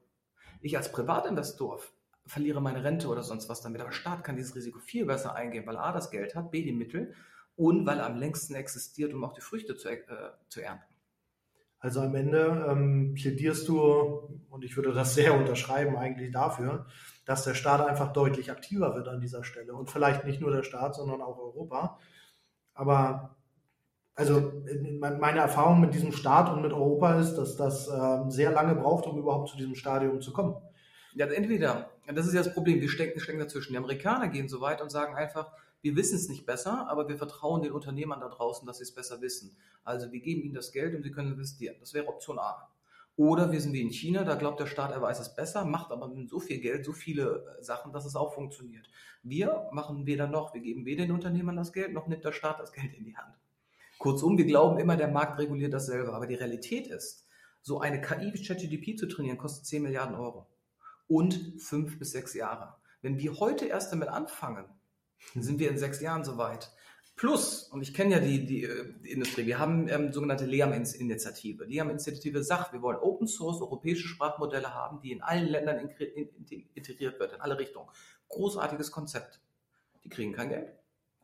[0.60, 1.80] Ich als Privatinvestor
[2.26, 3.80] verliere meine Rente oder sonst was damit.
[3.80, 6.72] Aber Staat kann dieses Risiko viel besser eingehen, weil A das Geld hat, B die
[6.72, 7.14] Mittel
[7.56, 9.98] und weil er am längsten existiert, um auch die Früchte zu, äh,
[10.48, 10.89] zu ernten.
[11.80, 16.86] Also am Ende ähm, plädierst du, und ich würde das sehr unterschreiben, eigentlich dafür,
[17.24, 19.74] dass der Staat einfach deutlich aktiver wird an dieser Stelle.
[19.74, 21.98] Und vielleicht nicht nur der Staat, sondern auch Europa.
[22.74, 23.36] Aber
[24.14, 24.52] also
[25.00, 29.06] meine Erfahrung mit diesem Staat und mit Europa ist, dass das äh, sehr lange braucht,
[29.06, 30.56] um überhaupt zu diesem Stadium zu kommen.
[31.14, 33.72] Ja, entweder, das ist ja das Problem, wir stecken, stecken dazwischen.
[33.72, 35.50] Die Amerikaner gehen so weit und sagen einfach,
[35.82, 38.94] wir wissen es nicht besser, aber wir vertrauen den Unternehmern da draußen, dass sie es
[38.94, 39.56] besser wissen.
[39.84, 41.76] Also wir geben ihnen das Geld und sie können investieren.
[41.80, 42.70] Das wäre Option A.
[43.16, 45.90] Oder wir sind wie in China, da glaubt der Staat, er weiß es besser, macht
[45.90, 48.88] aber mit so viel Geld so viele äh, Sachen, dass es auch funktioniert.
[49.22, 52.60] Wir machen weder noch, wir geben weder den Unternehmern das Geld, noch nimmt der Staat
[52.60, 53.34] das Geld in die Hand.
[53.98, 56.14] Kurzum, wir glauben immer, der Markt reguliert dasselbe.
[56.14, 57.26] Aber die Realität ist,
[57.60, 60.46] so eine KI wie ChatGDP zu trainieren, kostet 10 Milliarden Euro.
[61.06, 62.76] Und fünf bis sechs Jahre.
[63.02, 64.64] Wenn wir heute erst damit anfangen,
[65.34, 66.70] sind wir in sechs Jahren soweit.
[67.20, 71.64] Plus, und ich kenne ja die, die, äh, die, Industrie, wir haben ähm, sogenannte LEAM-Initiative.
[71.66, 76.68] LEAM-Initiative sagt, wir wollen Open Source europäische Sprachmodelle haben, die in allen Ländern in, in,
[76.72, 77.90] integriert wird, in alle Richtungen.
[78.30, 79.42] Großartiges Konzept.
[80.02, 80.72] Die kriegen kein Geld.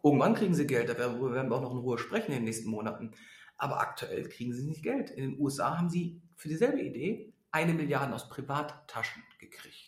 [0.02, 2.68] Irgendwann kriegen sie Geld, darüber werden wir auch noch in Ruhe sprechen in den nächsten
[2.68, 3.12] Monaten.
[3.56, 5.10] Aber aktuell kriegen sie nicht Geld.
[5.10, 9.85] In den USA haben sie für dieselbe Idee eine Milliarde aus Privattaschen gekriegt.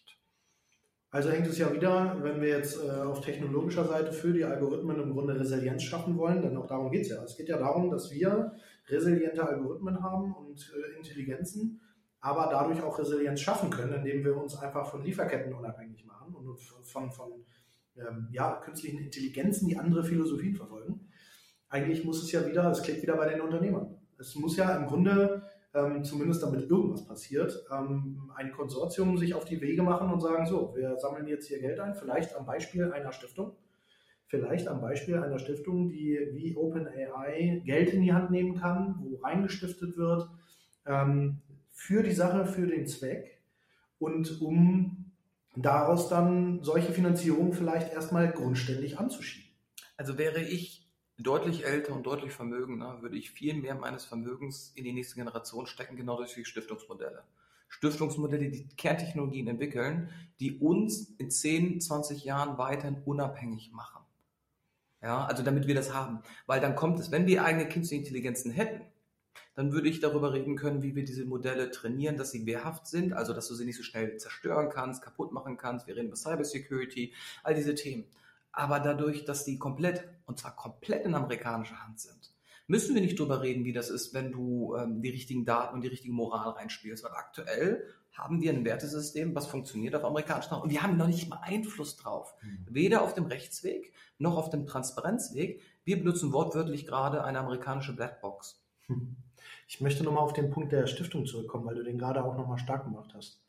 [1.10, 5.00] Also hängt es ja wieder, wenn wir jetzt äh, auf technologischer Seite für die Algorithmen
[5.00, 7.22] im Grunde Resilienz schaffen wollen, denn auch darum geht es ja.
[7.24, 8.52] Es geht ja darum, dass wir
[8.88, 11.80] resiliente Algorithmen haben und äh, Intelligenzen,
[12.20, 16.58] aber dadurch auch Resilienz schaffen können, indem wir uns einfach von Lieferketten unabhängig machen und
[16.82, 17.32] von, von
[17.96, 21.08] ähm, ja, künstlichen Intelligenzen, die andere Philosophien verfolgen.
[21.70, 23.96] Eigentlich muss es ja wieder, es klickt wieder bei den Unternehmern.
[24.18, 25.42] Es muss ja im Grunde
[25.74, 30.46] ähm, zumindest damit irgendwas passiert, ähm, ein Konsortium sich auf die Wege machen und sagen,
[30.46, 33.52] so, wir sammeln jetzt hier Geld ein, vielleicht am Beispiel einer Stiftung,
[34.26, 39.16] vielleicht am Beispiel einer Stiftung, die wie OpenAI Geld in die Hand nehmen kann, wo
[39.16, 40.28] reingestiftet wird
[40.86, 43.40] ähm, für die Sache, für den Zweck
[43.98, 45.12] und um
[45.54, 49.50] daraus dann solche Finanzierungen vielleicht erstmal grundständig anzuschieben.
[49.96, 50.87] Also wäre ich
[51.18, 55.66] deutlich älter und deutlich vermögender, würde ich viel mehr meines Vermögens in die nächste Generation
[55.66, 57.24] stecken, genau durch die Stiftungsmodelle.
[57.68, 64.02] Stiftungsmodelle, die Kerntechnologien entwickeln, die uns in 10, 20 Jahren weiterhin unabhängig machen.
[65.02, 66.20] Ja, also damit wir das haben.
[66.46, 68.80] Weil dann kommt es, wenn wir eigene künstliche Intelligenzen hätten,
[69.54, 73.12] dann würde ich darüber reden können, wie wir diese Modelle trainieren, dass sie wehrhaft sind,
[73.12, 75.86] also dass du sie nicht so schnell zerstören kannst, kaputt machen kannst.
[75.86, 78.04] Wir reden über Cybersecurity, all diese Themen.
[78.52, 82.32] Aber dadurch, dass die komplett, und zwar komplett in amerikanischer Hand sind,
[82.66, 85.82] müssen wir nicht darüber reden, wie das ist, wenn du ähm, die richtigen Daten und
[85.82, 87.02] die richtige Moral reinspielst.
[87.02, 91.06] Weil aktuell haben wir ein Wertesystem, was funktioniert auf amerikanischem Raum und wir haben noch
[91.06, 92.34] nicht mal Einfluss drauf.
[92.42, 92.66] Mhm.
[92.68, 95.62] Weder auf dem Rechtsweg noch auf dem Transparenzweg.
[95.84, 98.62] Wir benutzen wortwörtlich gerade eine amerikanische Blackbox.
[98.86, 99.16] Hm.
[99.66, 102.58] Ich möchte nochmal auf den Punkt der Stiftung zurückkommen, weil du den gerade auch nochmal
[102.58, 103.40] stark gemacht hast.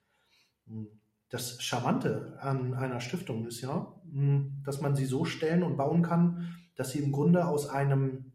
[0.67, 0.87] Hm.
[1.29, 6.01] Das Charmante an einer Stiftung ist ja, hm, dass man sie so stellen und bauen
[6.01, 8.31] kann, dass sie im Grunde aus einem,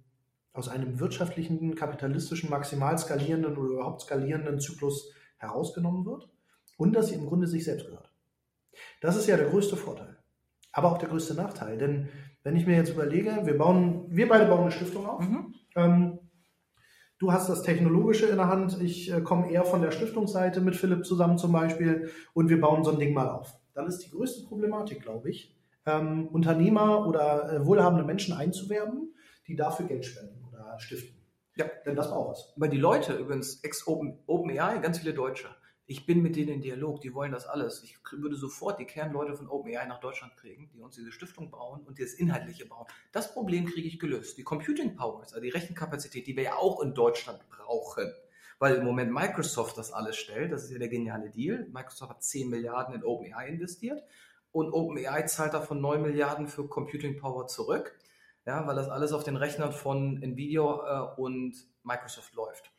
[0.52, 6.28] aus einem wirtschaftlichen, kapitalistischen, maximal skalierenden oder überhaupt skalierenden Zyklus herausgenommen wird
[6.76, 8.12] und dass sie im Grunde sich selbst gehört.
[9.00, 10.18] Das ist ja der größte Vorteil,
[10.72, 11.78] aber auch der größte Nachteil.
[11.78, 12.10] Denn
[12.42, 15.26] wenn ich mir jetzt überlege, wir bauen, wir beide bauen eine Stiftung auf.
[15.26, 15.54] Mhm.
[15.74, 16.18] Ähm,
[17.20, 18.82] Du hast das Technologische in der Hand.
[18.82, 22.84] Ich äh, komme eher von der Stiftungsseite mit Philipp zusammen zum Beispiel und wir bauen
[22.84, 23.56] so ein Ding mal auf.
[23.72, 25.53] Dann ist die größte Problematik, glaube ich,
[25.86, 29.14] ähm, Unternehmer oder äh, wohlhabende Menschen einzuwerben,
[29.46, 31.20] die dafür Geld spenden oder stiften.
[31.56, 31.66] Ja.
[31.86, 32.52] Denn das braucht es.
[32.56, 35.48] Weil die Leute, übrigens, ex-OpenAI, ganz viele Deutsche,
[35.86, 37.82] ich bin mit denen in Dialog, die wollen das alles.
[37.82, 41.82] Ich würde sofort die Kernleute von OpenAI nach Deutschland kriegen, die uns diese Stiftung bauen
[41.82, 42.86] und das Inhaltliche bauen.
[43.12, 44.38] Das Problem kriege ich gelöst.
[44.38, 48.10] Die Computing Powers, also die Rechenkapazität, die wir ja auch in Deutschland brauchen,
[48.58, 51.68] weil im Moment Microsoft das alles stellt, das ist ja der geniale Deal.
[51.70, 54.02] Microsoft hat 10 Milliarden in OpenAI investiert
[54.54, 57.98] und OpenAI zahlt davon 9 Milliarden für Computing Power zurück,
[58.46, 60.62] ja, weil das alles auf den Rechnern von Nvidia
[61.16, 62.74] äh, und Microsoft läuft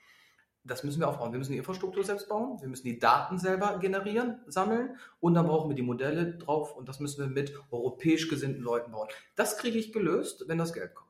[0.65, 1.31] das müssen wir aufbauen.
[1.31, 5.45] Wir müssen die Infrastruktur selbst bauen, wir müssen die Daten selber generieren, sammeln und dann
[5.45, 9.07] brauchen wir die Modelle drauf und das müssen wir mit europäisch gesinnten Leuten bauen.
[9.35, 11.04] Das kriege ich gelöst, wenn das Geld kommt.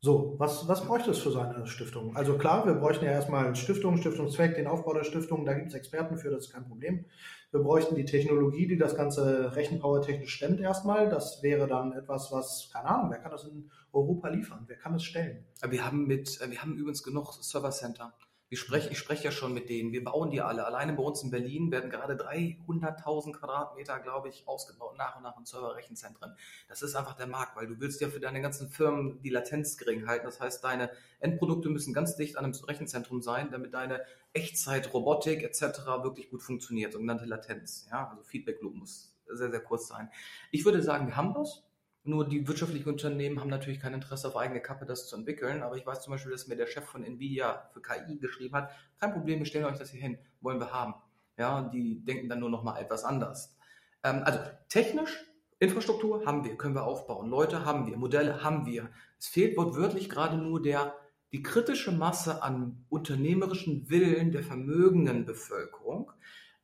[0.00, 2.14] So, was, was bräuchte es für so eine Stiftung?
[2.14, 5.74] Also klar, wir bräuchten ja erstmal Stiftung, Stiftungszweck, den Aufbau der Stiftung, da gibt es
[5.74, 7.04] Experten für, das ist kein Problem.
[7.50, 11.08] Wir bräuchten die Technologie, die das ganze Rechenpower technisch stemmt erstmal.
[11.08, 14.64] Das wäre dann etwas, was, keine Ahnung, wer kann das in Europa liefern?
[14.68, 15.44] Wer kann es stellen?
[15.68, 18.14] Wir haben mit, wir haben übrigens genug Server Center.
[18.48, 20.64] Wir sprechen, ich spreche ja schon mit denen, wir bauen die alle.
[20.64, 25.36] Alleine bei uns in Berlin werden gerade 300.000 Quadratmeter, glaube ich, ausgebaut, nach und nach
[25.38, 26.34] in Serverrechenzentren.
[26.66, 29.76] Das ist einfach der Markt, weil du willst ja für deine ganzen Firmen die Latenz
[29.76, 30.24] gering halten.
[30.24, 35.42] Das heißt, deine Endprodukte müssen ganz dicht an einem Rechenzentrum sein, damit deine Echtzeit, Robotik
[35.42, 35.62] etc.
[36.02, 37.86] wirklich gut funktioniert, sogenannte Latenz.
[37.90, 40.10] Ja, also Feedback Loop muss sehr, sehr kurz sein.
[40.50, 41.67] Ich würde sagen, wir haben das.
[42.04, 45.62] Nur die wirtschaftlichen Unternehmen haben natürlich kein Interesse auf eigene Kappe, das zu entwickeln.
[45.62, 48.70] Aber ich weiß zum Beispiel, dass mir der Chef von Nvidia für KI geschrieben hat,
[48.98, 50.94] kein Problem, wir stellen euch das hier hin, wollen wir haben.
[51.36, 53.54] Ja, die denken dann nur noch mal etwas anders.
[54.02, 55.24] Ähm, also technisch,
[55.60, 57.28] Infrastruktur haben wir, können wir aufbauen.
[57.28, 58.90] Leute haben wir, Modelle haben wir.
[59.18, 60.94] Es fehlt wortwörtlich gerade nur der,
[61.32, 66.12] die kritische Masse an unternehmerischen Willen der vermögenden Bevölkerung,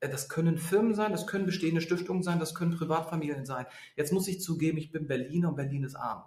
[0.09, 3.67] das können Firmen sein, das können bestehende Stiftungen sein, das können Privatfamilien sein.
[3.97, 6.25] Jetzt muss ich zugeben, ich bin Berliner und Berlin ist arm.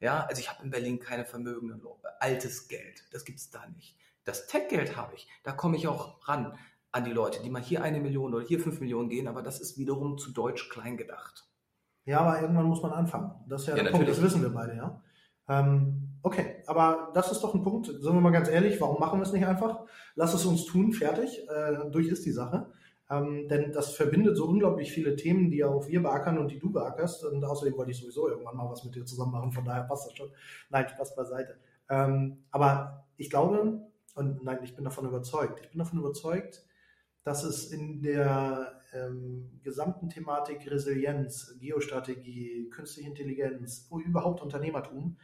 [0.00, 1.82] Ja, also ich habe in Berlin keine vermögenden
[2.20, 3.04] altes Geld.
[3.12, 3.96] Das gibt es da nicht.
[4.24, 5.28] Das Tech-Geld habe ich.
[5.42, 6.56] Da komme ich auch ran
[6.92, 9.60] an die Leute, die mal hier eine Million oder hier fünf Millionen gehen, aber das
[9.60, 11.46] ist wiederum zu deutsch klein gedacht.
[12.04, 13.32] Ja, aber irgendwann muss man anfangen.
[13.46, 15.02] Das ist ja, ja der Punkt, das wissen wir beide, ja.
[15.48, 19.20] Ähm, okay, aber das ist doch ein Punkt, sagen wir mal ganz ehrlich, warum machen
[19.20, 19.84] wir es nicht einfach?
[20.14, 22.72] Lass es uns tun, fertig, äh, durch ist die Sache.
[23.10, 26.70] Ähm, denn das verbindet so unglaublich viele Themen, die auch wir beackern und die du
[26.70, 27.24] beackerst.
[27.24, 30.06] Und außerdem wollte ich sowieso irgendwann mal was mit dir zusammen machen, von daher passt
[30.06, 30.30] das schon.
[30.70, 31.58] Nein, Spaß beiseite.
[31.88, 33.80] Ähm, aber ich glaube,
[34.14, 36.64] und nein, ich bin davon überzeugt, ich bin davon überzeugt,
[37.24, 45.16] dass es in der ähm, gesamten Thematik Resilienz, Geostrategie, künstliche Intelligenz, überhaupt Unternehmertum,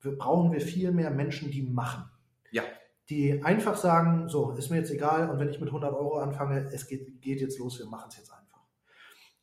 [0.00, 2.10] wir, brauchen wir viel mehr Menschen, die machen.
[2.50, 2.64] Ja
[3.10, 6.70] die einfach sagen, so, ist mir jetzt egal und wenn ich mit 100 Euro anfange,
[6.72, 8.62] es geht, geht jetzt los, wir machen es jetzt einfach.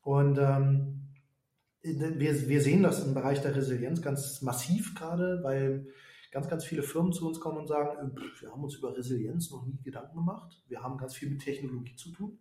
[0.01, 1.07] Und ähm,
[1.81, 5.87] wir, wir sehen das im Bereich der Resilienz ganz massiv gerade, weil
[6.31, 9.51] ganz, ganz viele Firmen zu uns kommen und sagen, äh, wir haben uns über Resilienz
[9.51, 12.39] noch nie Gedanken gemacht, wir haben ganz viel mit Technologie zu tun.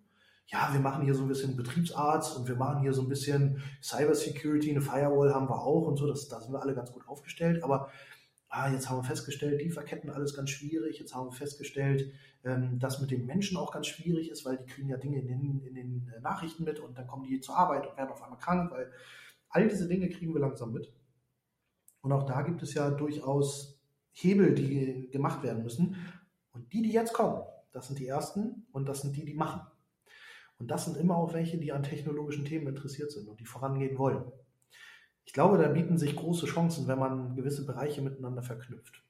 [0.48, 3.60] Ja, wir machen hier so ein bisschen Betriebsarzt und wir machen hier so ein bisschen
[3.82, 7.08] Cybersecurity, eine Firewall haben wir auch und so, das, da sind wir alle ganz gut
[7.08, 7.90] aufgestellt, aber
[8.56, 12.12] ah, jetzt haben wir festgestellt, Lieferketten alles ganz schwierig, jetzt haben wir festgestellt,
[12.44, 15.26] ähm, dass mit den Menschen auch ganz schwierig ist, weil die kriegen ja Dinge in
[15.26, 18.22] den, in den äh, Nachrichten mit und dann kommen die zur Arbeit und werden auf
[18.22, 18.90] einmal krank, weil
[19.50, 20.92] all diese Dinge kriegen wir langsam mit.
[22.00, 23.78] Und auch da gibt es ja durchaus
[24.12, 25.96] Hebel, die gemacht werden müssen.
[26.52, 27.42] Und die, die jetzt kommen,
[27.72, 29.60] das sind die ersten und das sind die, die machen.
[30.58, 33.98] Und das sind immer auch welche, die an technologischen Themen interessiert sind und die vorangehen
[33.98, 34.32] wollen.
[35.26, 39.02] Ich glaube, da bieten sich große Chancen, wenn man gewisse Bereiche miteinander verknüpft.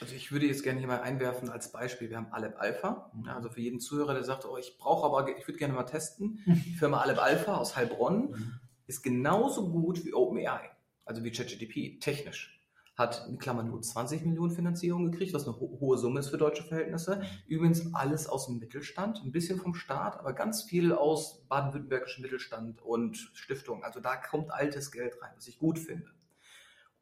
[0.00, 3.28] Also ich würde jetzt gerne hier mal einwerfen als Beispiel, wir haben Aleb Alpha, mhm.
[3.28, 6.38] also für jeden Zuhörer, der sagt, oh, ich brauche aber, ich würde gerne mal testen,
[6.46, 8.60] die Firma Aleb Alpha aus Heilbronn mhm.
[8.86, 10.70] ist genauso gut wie OpenAI,
[11.04, 12.61] also wie ChatGPT, technisch
[12.94, 16.38] hat in Klammern nur 20 Millionen Finanzierung gekriegt, was eine ho hohe Summe ist für
[16.38, 17.22] deutsche Verhältnisse.
[17.46, 22.82] Übrigens alles aus dem Mittelstand, ein bisschen vom Staat, aber ganz viel aus baden-württembergischem Mittelstand
[22.82, 23.82] und Stiftungen.
[23.82, 26.10] Also da kommt altes Geld rein, was ich gut finde.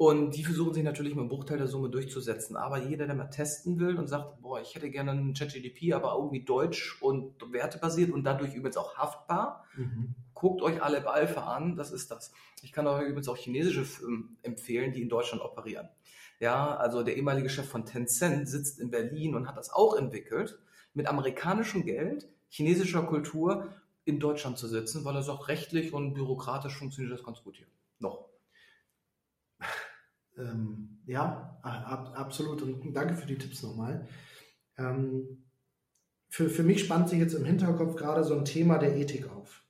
[0.00, 2.56] Und die versuchen sich natürlich mit einem Bruchteil der Summe durchzusetzen.
[2.56, 6.14] Aber jeder, der mal testen will und sagt, boah, ich hätte gerne einen ChatGDP, aber
[6.14, 10.14] irgendwie deutsch und wertebasiert und dadurch übrigens auch haftbar, mhm.
[10.32, 12.32] guckt euch Alep Alpha an, das ist das.
[12.62, 15.90] Ich kann euch übrigens auch chinesische Firmen empfehlen, die in Deutschland operieren.
[16.38, 20.58] Ja, also der ehemalige Chef von Tencent sitzt in Berlin und hat das auch entwickelt,
[20.94, 23.68] mit amerikanischem Geld, chinesischer Kultur
[24.06, 27.66] in Deutschland zu sitzen, weil er sagt, rechtlich und bürokratisch funktioniert das ganz gut hier.
[27.98, 28.29] Noch.
[30.36, 32.62] Ähm, ja, ab, absolut.
[32.62, 34.06] Und danke für die Tipps nochmal.
[34.78, 35.44] Ähm,
[36.28, 39.64] für, für mich spannt sich jetzt im Hinterkopf gerade so ein Thema der Ethik auf.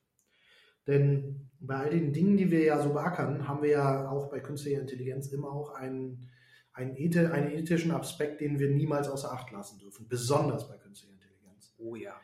[0.87, 4.39] Denn bei all den Dingen, die wir ja so beackern, haben wir ja auch bei
[4.39, 6.29] künstlicher Intelligenz immer auch einen,
[6.73, 11.13] einen, Eth einen ethischen Aspekt, den wir niemals außer Acht lassen dürfen, besonders bei künstlicher
[11.13, 11.75] Intelligenz.
[11.77, 12.15] Oh ja.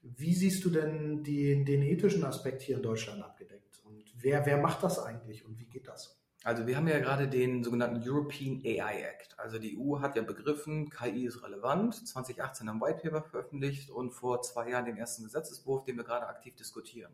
[0.00, 3.82] Wie siehst du denn die, den ethischen Aspekt hier in Deutschland abgedeckt?
[3.84, 6.17] Und wer, wer macht das eigentlich und wie geht das?
[6.48, 9.38] Also wir haben ja gerade den sogenannten European AI Act.
[9.38, 11.94] Also die EU hat ja begriffen, KI ist relevant.
[12.08, 16.26] 2018 haben White Paper veröffentlicht und vor zwei Jahren den ersten Gesetzeswurf, den wir gerade
[16.26, 17.12] aktiv diskutieren.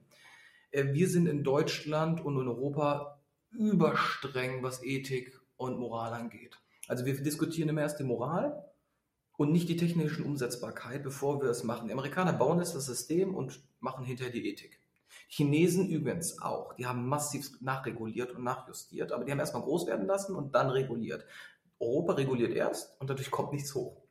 [0.70, 6.61] Äh, wir sind in Deutschland und in Europa überstreng, was Ethik und Moral angeht.
[6.87, 8.64] Also wir diskutieren immer erst die Moral
[9.37, 11.88] und nicht die technische Umsetzbarkeit, bevor wir es machen.
[11.88, 14.79] Die Amerikaner bauen jetzt das System und machen hinterher die Ethik.
[15.29, 16.74] Chinesen übrigens auch.
[16.74, 20.70] Die haben massiv nachreguliert und nachjustiert, aber die haben erstmal groß werden lassen und dann
[20.70, 21.24] reguliert.
[21.81, 24.03] Europa reguliert erst und dadurch kommt nichts hoch.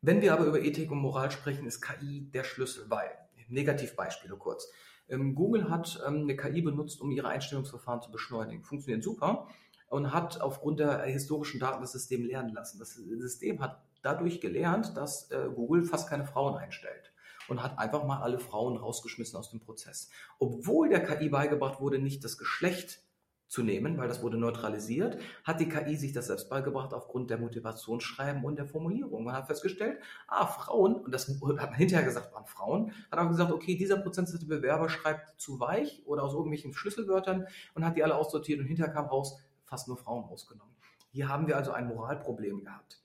[0.00, 3.10] Wenn wir aber über Ethik und Moral sprechen, ist KI der Schlüssel, weil,
[3.48, 4.70] Negativbeispiele kurz.
[5.08, 8.64] Ähm, Google hat ähm, eine KI benutzt, um ihre Einstellungsverfahren zu beschleunigen.
[8.64, 9.48] Funktioniert super
[9.88, 12.78] und hat aufgrund der historischen Daten das System lernen lassen.
[12.78, 17.11] Das System hat dadurch gelernt, dass äh, Google fast keine Frauen einstellt
[17.52, 20.10] und hat einfach mal alle Frauen rausgeschmissen aus dem Prozess.
[20.38, 23.00] Obwohl der KI beigebracht wurde, nicht das Geschlecht
[23.46, 27.36] zu nehmen, weil das wurde neutralisiert, hat die KI sich das selbst beigebracht aufgrund der
[27.36, 29.24] Motivationsschreiben und der Formulierung.
[29.24, 33.28] Man hat festgestellt, ah, Frauen, und das hat man hinterher gesagt, waren Frauen, hat auch
[33.28, 37.98] gesagt, okay, dieser Prozentsatz der Bewerber schreibt zu weich oder aus irgendwelchen Schlüsselwörtern und hat
[37.98, 40.74] die alle aussortiert und hinterher kam raus, fast nur Frauen rausgenommen.
[41.10, 43.02] Hier haben wir also ein Moralproblem gehabt.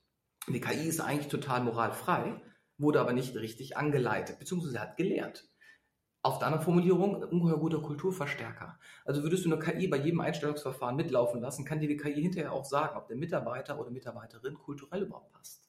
[0.48, 2.40] Die KI ist eigentlich total moralfrei,
[2.78, 5.48] wurde aber nicht richtig angeleitet, beziehungsweise hat gelernt.
[6.22, 8.78] Auf der anderen Formulierung, ungeheuer guter Kulturverstärker.
[9.04, 12.52] Also würdest du eine KI bei jedem Einstellungsverfahren mitlaufen lassen, kann dir die KI hinterher
[12.52, 15.68] auch sagen, ob der Mitarbeiter oder Mitarbeiterin kulturell überhaupt passt.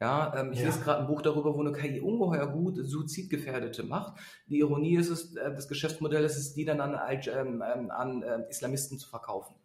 [0.00, 0.66] Ja, ähm, ich ja.
[0.66, 4.20] lese gerade ein Buch darüber, wo eine KI ungeheuer gut Suizidgefährdete macht.
[4.46, 8.22] Die Ironie ist es, äh, das Geschäftsmodell ist es, die dann an, ähm, ähm, an
[8.22, 9.56] äh, Islamisten zu verkaufen,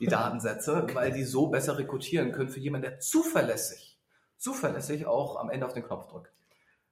[0.00, 3.91] die Datensätze, weil die so besser rekrutieren können für jemanden, der zuverlässig
[4.42, 6.32] zuverlässig auch am Ende auf den Knopf drückt.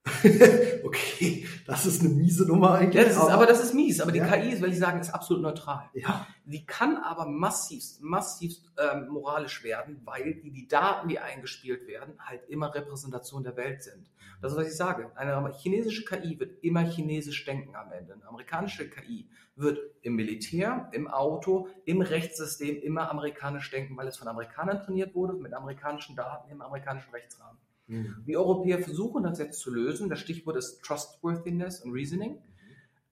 [0.83, 2.95] okay, das ist eine miese Nummer eigentlich.
[2.95, 4.01] Ja, das ist, aber, aber, das ist mies.
[4.01, 4.27] Aber die ja.
[4.27, 5.89] KI, will ich sagen, ist absolut neutral.
[5.93, 6.25] Ja.
[6.43, 12.15] Die kann aber massivst, massivst ähm, moralisch werden, weil die, die Daten, die eingespielt werden,
[12.19, 14.09] halt immer Repräsentation der Welt sind.
[14.41, 15.11] Das ist, was ich sage.
[15.15, 18.13] Eine chinesische KI wird immer chinesisch denken am Ende.
[18.13, 24.17] Eine amerikanische KI wird im Militär, im Auto, im Rechtssystem immer amerikanisch denken, weil es
[24.17, 27.59] von Amerikanern trainiert wurde, mit amerikanischen Daten im amerikanischen Rechtsrahmen.
[27.91, 28.15] Mhm.
[28.23, 30.09] Wir Europäer versuchen das jetzt zu lösen.
[30.09, 32.41] Das Stichwort ist Trustworthiness und Reasoning.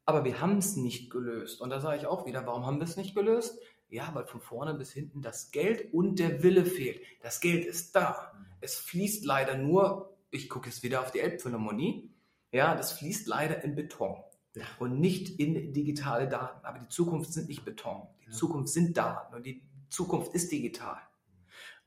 [0.06, 1.60] Aber wir haben es nicht gelöst.
[1.62, 3.60] Und da sage ich auch wieder, warum haben wir es nicht gelöst?
[3.90, 7.02] Ja, weil von vorne bis hinten das Geld und der Wille fehlt.
[7.22, 8.32] Das Geld ist da.
[8.62, 12.10] Es fließt leider nur, ich gucke jetzt wieder auf die Elbphilharmonie,
[12.52, 14.16] ja, das fließt leider in Beton
[14.56, 14.64] ja.
[14.80, 16.66] und nicht in digitale Daten.
[16.66, 18.08] Aber die Zukunft sind nicht Beton.
[18.22, 18.32] Die ja.
[18.32, 21.00] Zukunft sind Daten und die Zukunft ist digital.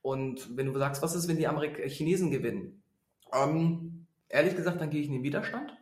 [0.03, 2.82] Und wenn du sagst, was ist, wenn die Amerik Chinesen gewinnen?
[3.33, 5.76] Ähm, ehrlich gesagt, dann gehe ich in den Widerstand.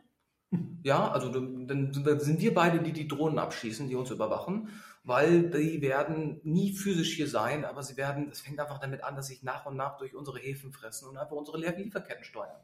[0.83, 4.69] Ja, also dann sind wir beide, die die Drohnen abschießen, die uns überwachen,
[5.03, 9.15] weil die werden nie physisch hier sein, aber sie werden, es fängt einfach damit an,
[9.15, 12.59] dass sich nach und nach durch unsere Häfen fressen und einfach unsere Lieferketten steuern.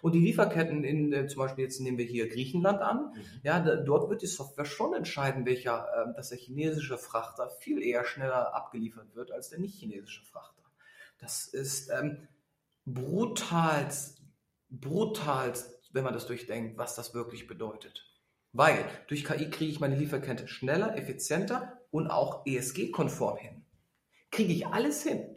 [0.00, 3.40] Und die Lieferketten in, äh, zum Beispiel jetzt nehmen wir hier Griechenland an, mhm.
[3.42, 7.82] ja, da, dort wird die Software schon entscheiden, welcher, äh, dass der chinesische Frachter viel
[7.82, 10.62] eher schneller abgeliefert wird als der nicht chinesische Frachter.
[11.18, 12.28] Das ist ähm,
[12.84, 13.88] brutal
[14.80, 15.52] brutal,
[15.92, 18.08] wenn man das durchdenkt, was das wirklich bedeutet.
[18.52, 23.64] Weil durch KI kriege ich meine Lieferkette schneller, effizienter und auch ESG-konform hin.
[24.30, 25.36] Kriege ich alles hin.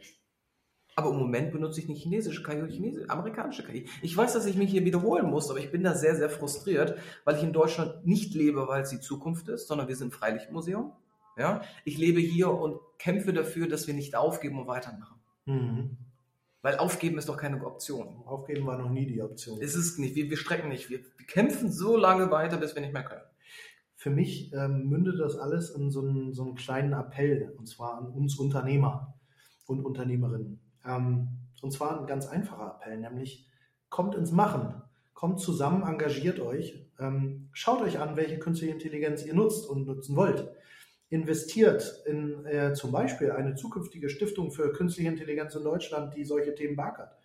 [0.98, 3.86] Aber im Moment benutze ich nicht chinesische KI oder chinesische, amerikanische KI.
[4.00, 6.98] Ich weiß, dass ich mich hier wiederholen muss, aber ich bin da sehr, sehr frustriert,
[7.24, 10.92] weil ich in Deutschland nicht lebe, weil es die Zukunft ist, sondern wir sind Freilichtmuseum.
[11.36, 11.60] Ja?
[11.84, 15.20] Ich lebe hier und kämpfe dafür, dass wir nicht aufgeben und weitermachen.
[15.44, 15.98] Mhm.
[16.66, 18.24] Weil aufgeben ist doch keine Option.
[18.24, 19.60] Aufgeben war noch nie die Option.
[19.60, 20.16] Ist es nicht.
[20.16, 20.90] Wir, wir strecken nicht.
[20.90, 23.22] Wir, wir, kämpfen so lange weiter, bis wir nicht mehr können.
[23.94, 27.98] Für mich ähm, mündet das alles in so einen, so einen kleinen Appell, und zwar
[27.98, 29.14] an uns Unternehmer
[29.66, 30.58] und Unternehmerinnen.
[30.84, 31.28] Ähm,
[31.62, 33.46] und zwar ein ganz einfacher Appell, nämlich
[33.88, 34.82] kommt ins Machen,
[35.14, 40.16] kommt zusammen, engagiert euch, ähm, schaut euch an, welche künstliche Intelligenz ihr nutzt und nutzen
[40.16, 40.48] wollt.
[41.08, 46.54] Investiert in äh, zum Beispiel eine zukünftige Stiftung für künstliche Intelligenz in Deutschland, die solche
[46.54, 47.16] Themen beackert.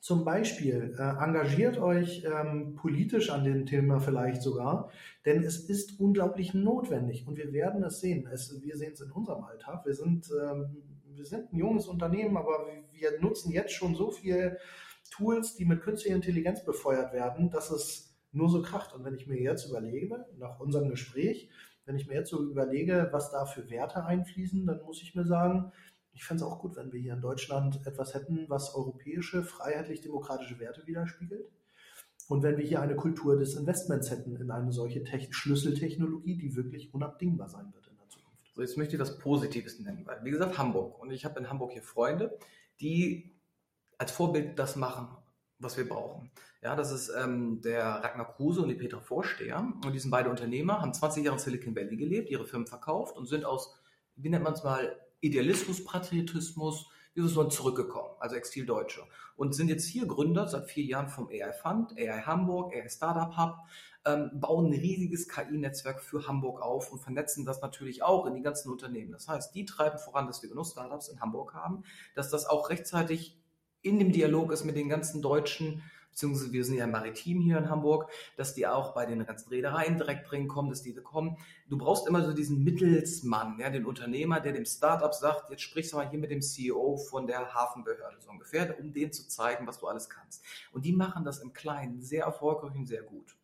[0.00, 4.90] Zum Beispiel äh, engagiert euch ähm, politisch an dem Thema vielleicht sogar,
[5.26, 8.26] denn es ist unglaublich notwendig und wir werden es sehen.
[8.32, 9.84] Es, wir sehen es in unserem Alltag.
[9.84, 10.82] Wir sind ähm,
[11.20, 14.58] wir sind ein junges Unternehmen, aber wir nutzen jetzt schon so viele
[15.10, 18.94] Tools, die mit künstlicher Intelligenz befeuert werden, dass es nur so kracht.
[18.94, 21.50] Und wenn ich mir jetzt überlege, nach unserem Gespräch,
[21.90, 25.24] wenn ich mir jetzt so überlege, was da für Werte einfließen, dann muss ich mir
[25.24, 25.72] sagen,
[26.12, 30.60] ich fände es auch gut, wenn wir hier in Deutschland etwas hätten, was europäische, freiheitlich-demokratische
[30.60, 31.50] Werte widerspiegelt.
[32.28, 36.94] Und wenn wir hier eine Kultur des Investments hätten in eine solche Schlüsseltechnologie, die wirklich
[36.94, 37.90] unabdingbar sein wird.
[38.54, 41.00] So, jetzt möchte ich was Positives nennen, weil, wie gesagt, Hamburg.
[41.00, 42.38] Und ich habe in Hamburg hier Freunde,
[42.78, 43.34] die
[43.98, 45.08] als Vorbild das machen,
[45.60, 46.30] was wir brauchen.
[46.62, 49.72] Ja, das ist ähm, der Ragnar Kruse und die Petra Vorsteher.
[49.84, 53.16] Und die sind beide Unternehmer, haben 20 Jahre in Silicon Valley gelebt, ihre Firmen verkauft
[53.16, 53.74] und sind aus,
[54.16, 59.02] wie nennt man es mal, Idealismus, Patriotismus, wie so zurückgekommen, also Exil-Deutsche.
[59.36, 63.36] Und sind jetzt hier Gründer seit vier Jahren vom AI Fund, AI Hamburg, AI Startup
[63.36, 63.56] Hub
[64.06, 68.42] ähm, bauen ein riesiges KI-Netzwerk für Hamburg auf und vernetzen das natürlich auch in die
[68.42, 69.12] ganzen Unternehmen.
[69.12, 71.84] Das heißt, die treiben voran, dass wir genug Startups in Hamburg haben,
[72.14, 73.39] dass das auch rechtzeitig
[73.82, 77.70] in dem Dialog ist mit den ganzen deutschen beziehungsweise wir sind ja maritim hier in
[77.70, 81.36] Hamburg, dass die auch bei den ganzen Reedereien direkt drin kommen, dass die kommen.
[81.68, 85.92] Du brauchst immer so diesen Mittelsmann, ja, den Unternehmer, der dem Startup sagt, jetzt sprichst
[85.92, 89.68] du mal hier mit dem CEO von der Hafenbehörde so ungefähr, um denen zu zeigen,
[89.68, 90.42] was du alles kannst.
[90.72, 93.36] Und die machen das im Kleinen sehr erfolgreich und sehr gut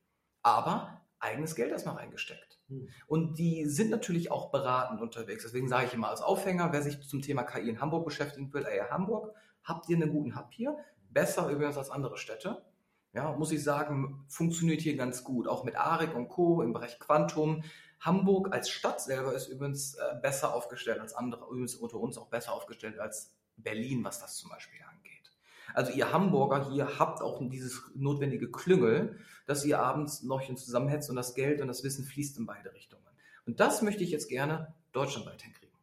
[0.47, 2.61] aber eigenes Geld erstmal reingesteckt.
[2.69, 2.89] Hm.
[3.09, 5.43] Und die sind natürlich auch beratend unterwegs.
[5.43, 8.65] Deswegen sage ich immer als Aufhänger, wer sich zum Thema KI in Hamburg beschäftigen will,
[8.65, 9.35] ey, Hamburg,
[9.67, 10.77] habt ihr einen guten Hub hier?
[11.11, 12.65] Besser übrigens als andere Städte.
[13.13, 15.49] Ja, muss ich sagen, funktioniert hier ganz gut.
[15.49, 16.63] Auch mit ARIC und Co.
[16.63, 17.63] im Bereich Quantum.
[18.01, 22.29] Hamburg als Stadt selber ist übrigens äh, besser aufgestellt als andere, übrigens unter uns auch
[22.29, 25.33] besser aufgestellt als Berlin, was das zum Beispiel angeht.
[25.75, 31.17] Also ihr Hamburger hier habt auch dieses notwendige Klüngel, dass ihr abends noch zusammenhetzt und
[31.17, 33.03] das Geld und das Wissen fließt in beide Richtungen.
[33.47, 35.77] Und das möchte ich jetzt gerne deutschlandweit hinkriegen.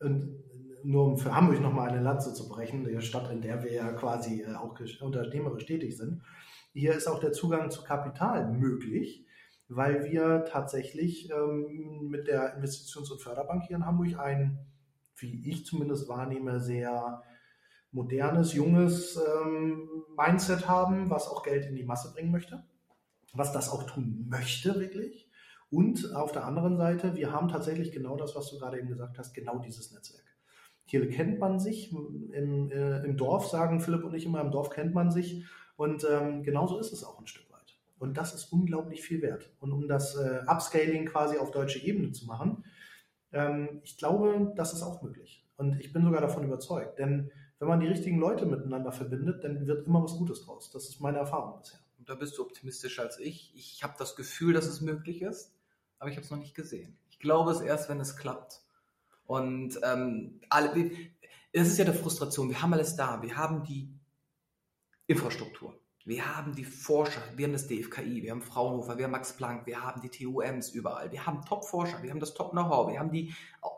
[0.00, 0.44] Und
[0.84, 3.92] nur um für Hamburg nochmal eine Lanze zu brechen, die Stadt, in der wir ja
[3.92, 6.22] quasi äh, auch unternehmerisch tätig sind,
[6.72, 9.26] hier ist auch der Zugang zu Kapital möglich,
[9.68, 14.58] weil wir tatsächlich ähm, mit der Investitions- und Förderbank hier in Hamburg ein,
[15.16, 17.22] wie ich zumindest wahrnehme, sehr
[17.92, 22.64] modernes, junges ähm, Mindset haben, was auch Geld in die Masse bringen möchte,
[23.32, 25.30] was das auch tun möchte wirklich.
[25.70, 29.18] Und auf der anderen Seite, wir haben tatsächlich genau das, was du gerade eben gesagt
[29.18, 30.23] hast, genau dieses Netzwerk.
[30.84, 34.70] Hier kennt man sich, im, äh, im Dorf sagen Philipp und ich immer, im Dorf
[34.70, 35.44] kennt man sich.
[35.76, 37.74] Und ähm, genauso ist es auch ein Stück weit.
[37.98, 39.50] Und das ist unglaublich viel wert.
[39.60, 42.64] Und um das äh, Upscaling quasi auf deutsche Ebene zu machen,
[43.32, 45.44] ähm, ich glaube, das ist auch möglich.
[45.56, 46.98] Und ich bin sogar davon überzeugt.
[46.98, 50.70] Denn wenn man die richtigen Leute miteinander verbindet, dann wird immer was Gutes draus.
[50.70, 51.80] Das ist meine Erfahrung bisher.
[51.98, 53.52] Und da bist du optimistischer als ich.
[53.56, 55.54] Ich habe das Gefühl, dass es möglich ist,
[55.98, 56.98] aber ich habe es noch nicht gesehen.
[57.08, 58.63] Ich glaube es erst, wenn es klappt.
[59.26, 60.90] Und ähm, alle,
[61.52, 62.48] es ist ja der Frustration.
[62.48, 63.22] Wir haben alles da.
[63.22, 63.88] Wir haben die
[65.06, 65.78] Infrastruktur.
[66.06, 69.64] Wir haben die Forscher, wir haben das DFKI, wir haben Fraunhofer, wir haben Max Planck,
[69.66, 71.10] wir haben die TUMs überall.
[71.10, 73.32] Wir haben Top-Forscher, wir haben das Top-Know-how, wir haben die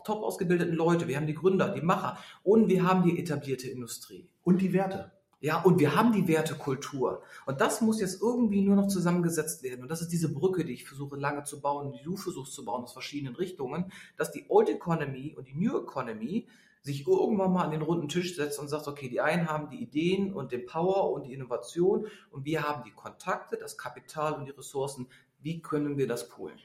[0.05, 4.29] top ausgebildeten Leute, wir haben die Gründer, die Macher und wir haben die etablierte Industrie.
[4.43, 5.13] Und die Werte.
[5.41, 7.23] Ja, und wir haben die Wertekultur.
[7.45, 9.83] Und das muss jetzt irgendwie nur noch zusammengesetzt werden.
[9.83, 12.65] Und das ist diese Brücke, die ich versuche lange zu bauen, die du versuchst zu
[12.65, 16.47] bauen aus verschiedenen Richtungen, dass die Old Economy und die New Economy
[16.87, 19.83] sich irgendwann mal an den runden Tisch setzt und sagt, okay, die einen haben die
[19.83, 24.47] Ideen und den Power und die Innovation und wir haben die Kontakte, das Kapital und
[24.47, 25.09] die Ressourcen.
[25.43, 26.59] Wie können wir das poolen?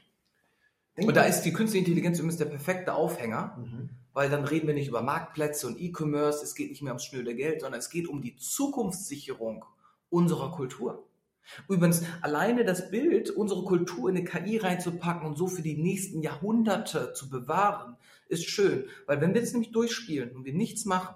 [0.96, 3.90] Denk und da ist die künstliche Intelligenz übrigens der perfekte Aufhänger, mhm.
[4.12, 7.34] Weil dann reden wir nicht über Marktplätze und E-Commerce, es geht nicht mehr ums schnöde
[7.34, 9.64] Geld, sondern es geht um die Zukunftssicherung
[10.10, 11.06] unserer Kultur.
[11.68, 16.22] Übrigens, alleine das Bild, unsere Kultur in eine KI reinzupacken und so für die nächsten
[16.22, 17.96] Jahrhunderte zu bewahren,
[18.28, 18.84] ist schön.
[19.06, 21.14] Weil wenn wir jetzt nämlich durchspielen und wir nichts machen,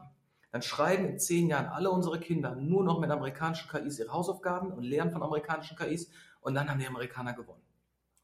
[0.51, 4.73] dann schreiben in zehn Jahren alle unsere Kinder nur noch mit amerikanischen KIs ihre Hausaufgaben
[4.73, 7.63] und lernen von amerikanischen KIs und dann haben die Amerikaner gewonnen.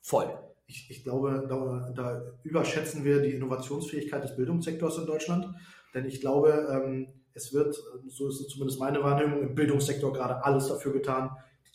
[0.00, 0.38] Voll.
[0.72, 5.54] Ich, ich glaube, da, da, überschätzen wir die Innovationsfähigkeit des Bildungssektors in Deutschland,
[5.92, 7.76] denn ich glaube, ähm, es wird,
[8.08, 11.30] so ist es zumindest meine Wahrnehmung, im Bildungssektor gerade alles dafür getan,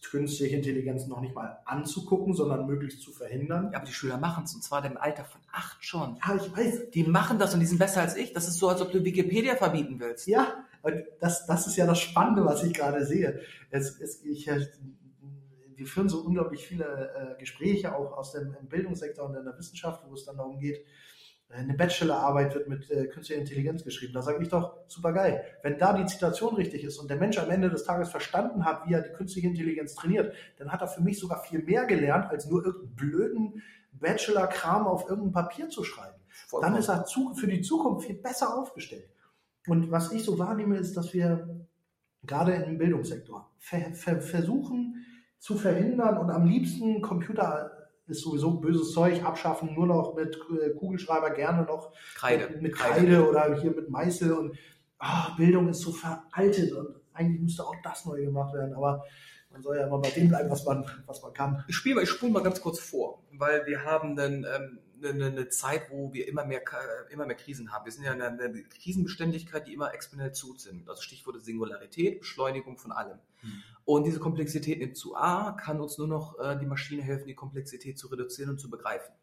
[0.10, 3.70] künstliche Intelligenz noch nicht mal anzugucken, sondern möglichst zu verhindern.
[3.72, 6.18] Ja, aber die Schüler machen es, und zwar im Alter von acht schon.
[6.26, 6.92] Ja, ich weiß.
[6.92, 8.34] Die machen das und die sind besser als ich.
[8.34, 10.28] Das ist so, als ob du Wikipedia verbieten willst.
[10.28, 10.66] Ja,
[11.20, 13.42] das, das ist ja das Spannende, was ich gerade sehe.
[13.70, 14.50] Es, es, ich,
[15.78, 20.04] wir führen so unglaublich viele äh, Gespräche auch aus dem Bildungssektor und in der Wissenschaft,
[20.08, 20.84] wo es dann darum geht,
[21.50, 24.12] eine Bachelorarbeit wird mit äh, künstlicher Intelligenz geschrieben.
[24.14, 25.46] Da sage ich doch, super geil.
[25.64, 28.86] Wenn da die Zitation richtig ist und der Mensch am Ende des Tages verstanden hat,
[28.86, 32.30] wie er die künstliche Intelligenz trainiert, dann hat er für mich sogar viel mehr gelernt,
[32.30, 33.64] als nur irgendeinen blöden
[33.94, 36.20] Bachelor-Kram auf irgendein Papier zu schreiben.
[36.48, 36.74] Vollkommen.
[36.74, 39.10] Dann ist er zu, für die Zukunft viel besser aufgestellt.
[39.68, 41.66] Und was ich so wahrnehme, ist, dass wir
[42.24, 44.97] gerade im Bildungssektor ver ver versuchen
[45.40, 47.72] zu verhindern und am liebsten Computer
[48.08, 52.58] ist sowieso böses Zeug, abschaffen, nur noch mit äh, Kugelschreiber, gerne noch Kreide.
[52.62, 54.58] Mit, Kreide, Kreide, oder hier mit Meißel und
[55.00, 59.04] oh, Bildung ist so veraltet und eigentlich müsste auch das neu gemacht werden, aber
[59.52, 61.64] man soll ja immer bei dem bleiben, was man, was man kann.
[61.68, 65.26] Ich spiele mal, ich spule mal ganz kurz vor, weil wir haben einen, ähm, eine,
[65.26, 66.62] eine Zeit, wo wir immer mehr,
[67.10, 67.86] immer mehr Krisen haben.
[67.86, 68.50] Wir sind ja in einer
[68.82, 70.90] Krisenbeständigkeit, die immer exponentiell zunimmt.
[70.90, 73.20] Also Stichworte Singularität, Beschleunigung von allem.
[73.42, 73.64] Mhm.
[73.88, 77.36] Und diese Komplexität nimmt zu A, kann uns nur noch äh, die Maschine helfen, die
[77.36, 79.16] Komplexität zu reduzieren und zu begreifen.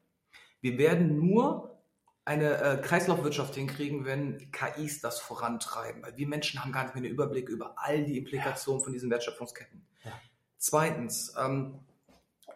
[0.63, 1.83] Wir werden nur
[2.25, 6.03] eine äh, Kreislaufwirtschaft hinkriegen, wenn KIs das vorantreiben.
[6.03, 8.85] Weil wir Menschen haben gar nicht mehr einen Überblick über all die Implikationen ja.
[8.85, 9.87] von diesen Wertschöpfungsketten.
[10.03, 10.13] Ja.
[10.57, 11.81] Zweitens, ähm,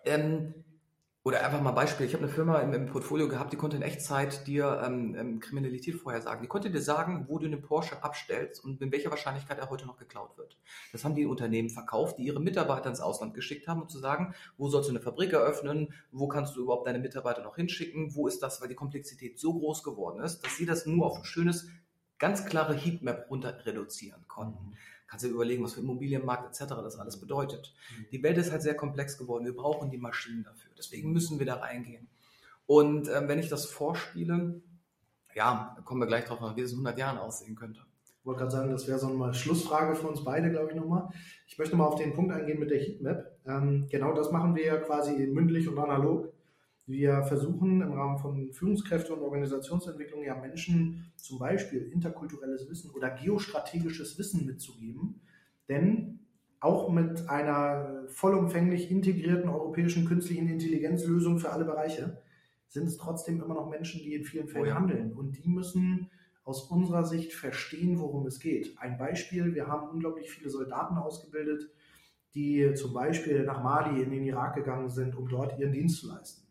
[0.07, 0.55] ähm,
[1.29, 2.07] oder einfach mal Beispiel.
[2.07, 5.41] Ich habe eine Firma im, im, Portfolio gehabt, die konnte in Echtzeit dir ähm, ähm,
[5.41, 6.41] Kriminalität vorhersagen.
[6.41, 9.85] Die konnte dir sagen, wo du einen Porsche abstellst und in welcher Wahrscheinlichkeit er heute
[9.85, 10.57] noch geklaut wird.
[10.91, 14.35] Das haben die Unternehmen verkauft, die ihre Mitarbeiter ins Ausland geschickt haben, um zu sagen,
[14.57, 18.27] wo sollst du eine Fabrik eröffnen, wo kannst du überhaupt deine Mitarbeiter noch hinschicken, wo
[18.27, 21.25] ist das, weil die Komplexität so groß geworden ist, dass sie das nur auf ein
[21.25, 21.69] schönes,
[22.19, 24.71] ganz klare Heatmap runter reduzieren konnten.
[24.71, 24.77] Mhm
[25.09, 26.75] kannst du dir überlegen, was für Immobilienmarkt etc.
[26.77, 27.75] das alles bedeutet.
[27.97, 28.07] Mhm.
[28.13, 29.45] Die Welt ist halt sehr komplex geworden.
[29.45, 30.71] Wir brauchen die Maschinen dafür.
[30.79, 32.09] Deswegen müssen wir da reingehen.
[32.67, 34.61] Und ähm, wenn ich das vorspiele,
[35.35, 37.81] ja, kommen wir gleich drauf, wie es in 100 Jahren aussehen könnte.
[38.21, 41.09] Ich wollte gerade sagen, das wäre so eine Schlussfrage für uns beide, glaube ich, nochmal.
[41.47, 43.39] Ich möchte mal auf den Punkt eingehen mit der Heatmap.
[43.47, 46.31] Ähm, genau das machen wir ja quasi mündlich und analog.
[46.89, 53.11] Wir versuchen im Rahmen von Führungskräfte und Organisationsentwicklung ja Menschen zum Beispiel interkulturelles Wissen oder
[53.11, 55.21] geostrategisches Wissen mitzugeben.
[55.69, 56.21] Denn
[56.61, 62.23] auch mit einer vollumfänglich integrierten europäischen künstlichen Intelligenzlösung für alle Bereiche
[62.69, 64.75] sind es trotzdem immer noch Menschen, die in vielen Fällen oh ja.
[64.75, 65.13] handeln.
[65.13, 66.11] Und die müssen
[66.43, 68.79] aus unserer Sicht verstehen, worum es geht.
[68.79, 71.71] Ein Beispiel, wir haben unglaublich viele Soldaten ausgebildet,
[72.35, 76.09] die zum Beispiel nach Mali in den Irak gegangen sind, um dort ihren Dienst zu
[76.09, 76.48] leisten.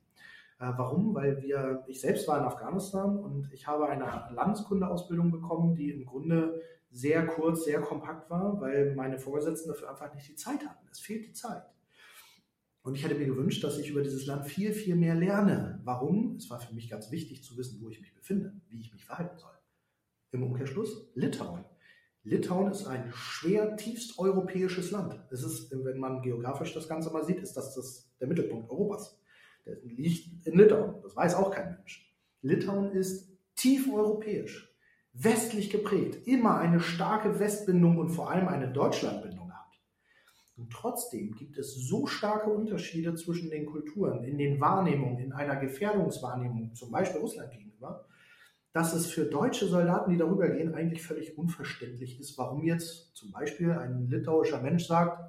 [0.60, 1.14] Äh, warum?
[1.14, 6.06] Weil wir, ich selbst war in Afghanistan und ich habe eine Landeskundeausbildung bekommen, die im
[6.06, 10.88] Grunde sehr kurz, sehr kompakt war, weil meine Vorgesetzten dafür einfach nicht die Zeit hatten.
[10.92, 11.64] Es fehlt die Zeit.
[12.82, 15.82] Und ich hätte mir gewünscht, dass ich über dieses Land viel, viel mehr lerne.
[15.84, 16.38] Warum?
[16.38, 19.06] Es war für mich ganz wichtig zu wissen, wo ich mich befinde, wie ich mich
[19.06, 19.52] verhalten soll.
[20.32, 21.66] Im Umkehrschluss Litauen.
[22.24, 25.20] Litauen ist ein schwer tiefst europäisches Land.
[25.32, 29.22] Es ist, wenn man geografisch das Ganze mal sieht, ist das, das der Mittelpunkt Europas.
[29.68, 31.02] Der liegt in Litauen.
[31.04, 32.16] Das weiß auch kein Mensch.
[32.42, 34.74] Litauen ist tief europäisch,
[35.12, 39.66] westlich geprägt, immer eine starke Westbindung und vor allem eine Deutschlandbindung hat.
[40.56, 45.58] Und trotzdem gibt es so starke Unterschiede zwischen den Kulturen, in den Wahrnehmungen, in einer
[45.58, 48.08] Gefährdungswahrnehmung, zum Beispiel Russland gegenüber,
[48.72, 53.32] dass es für deutsche Soldaten, die darüber gehen, eigentlich völlig unverständlich ist, warum jetzt zum
[53.32, 55.20] Beispiel ein litauischer Mensch sagt,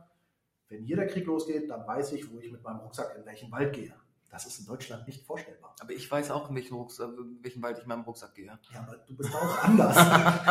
[0.68, 3.50] wenn hier der Krieg losgeht, dann weiß ich, wo ich mit meinem Rucksack in welchen
[3.50, 3.94] Wald gehe.
[4.30, 5.74] Das ist in Deutschland nicht vorstellbar.
[5.80, 8.46] Aber ich weiß auch, in welchen, Rucksack, in welchen Wald ich in meinem Rucksack gehe.
[8.46, 9.96] Ja, aber du bist auch anders.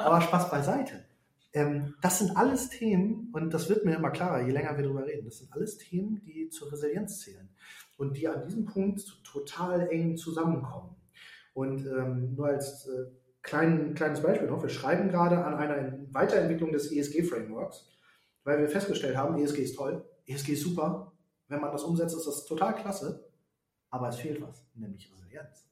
[0.00, 1.04] aber Spaß beiseite.
[1.54, 5.06] Ähm, das sind alles Themen, und das wird mir immer klarer, je länger wir darüber
[5.06, 7.48] reden, das sind alles Themen, die zur Resilienz zählen
[7.98, 10.96] und die an diesem Punkt total eng zusammenkommen.
[11.52, 13.10] Und ähm, nur als äh,
[13.42, 17.86] klein, kleines Beispiel noch, wir schreiben gerade an einer Weiterentwicklung des ESG-Frameworks,
[18.44, 21.12] weil wir festgestellt haben, ESG ist toll, ESG ist super,
[21.48, 23.21] wenn man das umsetzt, ist das total klasse,
[23.92, 25.68] aber es fehlt was, nämlich Resilienz.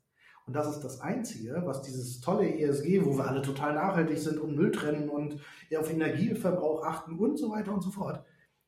[0.47, 4.39] Und das ist das Einzige, was dieses tolle ESG, wo wir alle total nachhaltig sind
[4.39, 5.41] und Müll trennen und
[5.77, 8.25] auf Energieverbrauch achten und so weiter und so fort,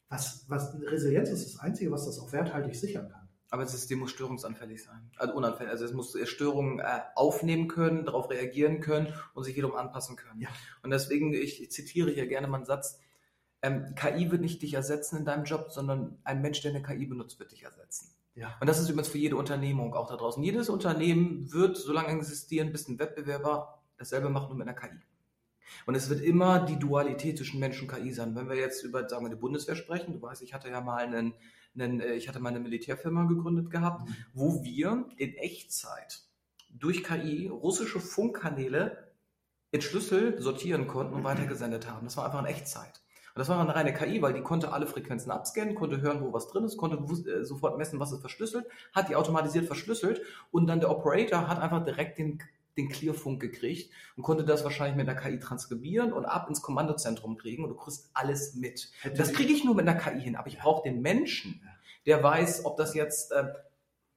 [0.09, 3.29] Was, was Resilienz ist das Einzige, was das auch werthaltig sichern kann.
[3.51, 5.11] Aber das System muss störungsanfällig sein.
[5.17, 5.71] Also unanfällig.
[5.71, 10.41] Also es muss Störungen äh, aufnehmen können, darauf reagieren können und sich wiederum anpassen können.
[10.41, 10.49] Ja.
[10.83, 12.99] Und deswegen, ich, ich zitiere hier gerne mal einen Satz,
[13.61, 17.07] ähm, KI wird nicht dich ersetzen in deinem Job, sondern ein Mensch, der eine KI
[17.07, 18.11] benutzt, wird dich ersetzen.
[18.35, 18.57] Ja.
[18.61, 20.43] Und das ist übrigens für jede Unternehmung auch da draußen.
[20.43, 24.99] Jedes Unternehmen wird so lange existieren, bis ein Wettbewerber dasselbe macht, nur mit einer KI.
[25.87, 28.35] Und es wird immer die Dualität zwischen Mensch und KI sein.
[28.35, 30.97] Wenn wir jetzt über, sagen wir, die Bundeswehr sprechen, du weißt, ich hatte ja mal
[30.97, 31.35] einen
[31.75, 34.17] einen, äh, ich hatte mal eine Militärfirma gegründet gehabt, mhm.
[34.33, 36.23] wo wir in Echtzeit
[36.71, 39.13] durch KI russische Funkkanäle
[39.71, 41.27] in Schlüssel sortieren konnten und mhm.
[41.27, 42.07] weitergesendet haben.
[42.07, 43.01] Das war einfach in Echtzeit.
[43.35, 46.33] Und das war eine reine KI, weil die konnte alle Frequenzen abscannen, konnte hören, wo
[46.33, 46.99] was drin ist, konnte
[47.31, 50.21] äh, sofort messen, was ist verschlüsselt, hat die automatisiert verschlüsselt
[50.51, 52.41] und dann der Operator hat einfach direkt den
[52.77, 57.37] den Clearfunk gekriegt und konnte das wahrscheinlich mit einer KI transkribieren und ab ins Kommandozentrum
[57.37, 58.91] kriegen und du kriegst alles mit.
[59.17, 61.61] Das kriege ich nur mit einer KI hin, aber ich brauche den Menschen,
[62.07, 63.45] der weiß, ob das jetzt, äh,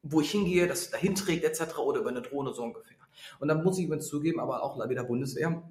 [0.03, 1.79] wo ich hingehe, das dahin trägt etc.
[1.79, 2.95] oder über eine Drohne so ungefähr.
[3.39, 5.63] Und dann muss ich übrigens zugeben, aber auch wieder Bundeswehr,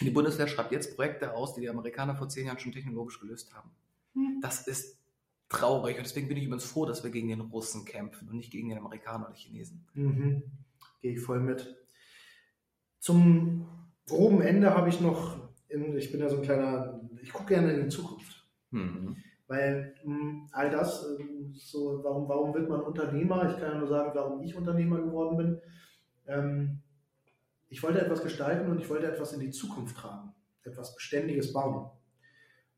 [0.00, 3.54] die Bundeswehr schreibt jetzt Projekte aus, die die Amerikaner vor zehn Jahren schon technologisch gelöst
[3.54, 3.70] haben.
[4.14, 4.40] Hm.
[4.42, 4.98] Das ist
[5.48, 8.50] traurig und deswegen bin ich übrigens froh, dass wir gegen den Russen kämpfen und nicht
[8.50, 9.86] gegen den Amerikaner oder Chinesen.
[9.94, 10.42] Mhm.
[11.00, 11.76] Gehe ich voll mit.
[12.98, 13.68] Zum
[14.06, 15.38] groben Ende habe ich noch,
[15.68, 18.44] ich bin ja so ein kleiner, ich gucke gerne in die Zukunft.
[18.70, 19.16] Mhm.
[19.46, 21.24] Weil mh, hm, all das, äh,
[21.54, 23.48] so, warum, warum wird man Unternehmer?
[23.48, 25.60] Ich kann ja nur sagen, warum ich Unternehmer geworden bin.
[26.26, 26.82] Ähm,
[27.68, 31.90] ich wollte etwas gestalten und ich wollte etwas in die Zukunft tragen, etwas Beständiges bauen.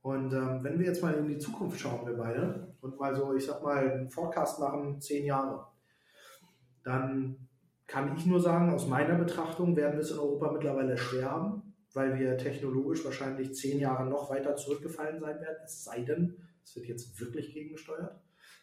[0.01, 3.35] Und ähm, wenn wir jetzt mal in die Zukunft schauen, wir beide, und mal so,
[3.35, 5.67] ich sag mal, einen Forecast machen, zehn Jahre,
[6.83, 7.49] dann
[7.87, 11.75] kann ich nur sagen, aus meiner Betrachtung werden wir es in Europa mittlerweile schwer haben,
[11.95, 16.77] weil wir technologisch wahrscheinlich zehn Jahre noch weiter zurückgefallen sein werden, es sei denn, es
[16.77, 18.21] wird jetzt wirklich gegengesteuert.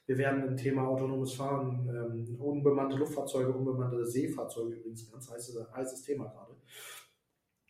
[0.07, 6.03] Wir werden im Thema autonomes Fahren, ähm, unbemannte Luftfahrzeuge, unbemannte Seefahrzeuge übrigens, ganz heißes, heißes
[6.03, 6.55] Thema gerade.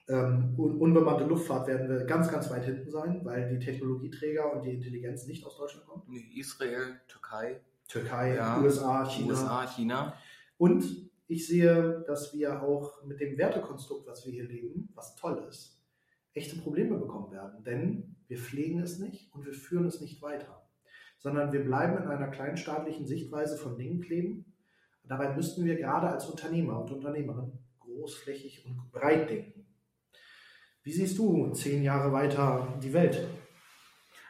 [0.08, 4.74] Ähm, unbemannte Luftfahrt werden wir ganz, ganz weit hinten sein, weil die Technologieträger und die
[4.74, 6.04] Intelligenz nicht aus Deutschland kommen.
[6.36, 7.62] Israel, Türkei.
[7.88, 9.30] Türkei, ja, USA, China.
[9.30, 10.14] USA, China.
[10.58, 15.44] Und ich sehe, dass wir auch mit dem Wertekonstrukt, was wir hier leben, was toll
[15.50, 15.82] ist,
[16.34, 17.64] echte Probleme bekommen werden.
[17.64, 20.65] Denn wir pflegen es nicht und wir führen es nicht weiter.
[21.26, 24.46] Sondern wir bleiben in einer kleinstaatlichen Sichtweise von Dingen kleben.
[25.06, 29.66] Dabei müssten wir gerade als Unternehmer und Unternehmerin großflächig und breit denken.
[30.84, 33.28] Wie siehst du zehn Jahre weiter die Welt?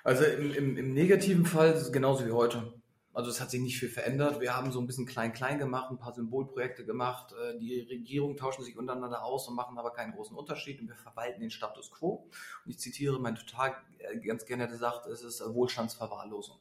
[0.06, 2.72] Also im, im, im negativen Fall ist es genauso wie heute.
[3.14, 4.40] Also es hat sich nicht viel verändert.
[4.40, 7.34] Wir haben so ein bisschen klein-klein gemacht, ein paar Symbolprojekte gemacht.
[7.34, 10.96] Äh, die Regierungen tauschen sich untereinander aus und machen aber keinen großen Unterschied und wir
[10.96, 12.30] verwalten den Status quo.
[12.64, 16.58] Und ich zitiere mein total äh, ganz gerne gesagt, es ist Wohlstandsverwahrlosung.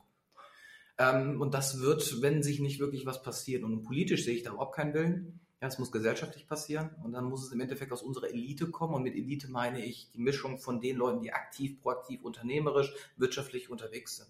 [0.98, 3.64] Ähm, und das wird, wenn sich nicht wirklich was passiert.
[3.64, 5.40] Und politisch sehe ich da überhaupt keinen Willen.
[5.60, 8.94] Ja, es muss gesellschaftlich passieren und dann muss es im Endeffekt aus unserer Elite kommen.
[8.94, 13.70] Und mit Elite meine ich die Mischung von den Leuten, die aktiv, proaktiv, unternehmerisch, wirtschaftlich
[13.70, 14.28] unterwegs sind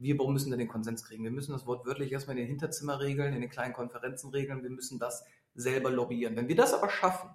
[0.00, 1.22] wir müssen dann den Konsens kriegen.
[1.24, 4.62] Wir müssen das Wort wörtlich erstmal in den Hinterzimmer regeln, in den kleinen Konferenzen regeln.
[4.62, 6.36] Wir müssen das selber lobbyieren.
[6.36, 7.28] Wenn wir das aber schaffen,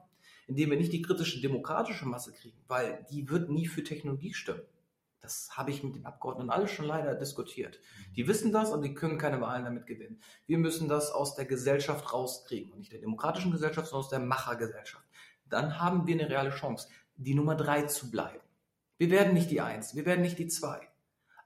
[0.47, 4.63] indem wir nicht die kritische demokratische Masse kriegen, weil die wird nie für Technologie stimmen.
[5.25, 7.79] Das habe ich mit den Abgeordneten alles schon leider diskutiert.
[8.15, 10.21] Die wissen das, aber die können keine Wahlen damit gewinnen.
[10.45, 12.71] Wir müssen das aus der Gesellschaft rauskriegen.
[12.71, 15.03] Und nicht der demokratischen Gesellschaft, sondern aus der Machergesellschaft.
[15.49, 18.39] Dann haben wir eine reale Chance, die Nummer drei zu bleiben.
[18.99, 20.79] Wir werden nicht die Eins, wir werden nicht die Zwei.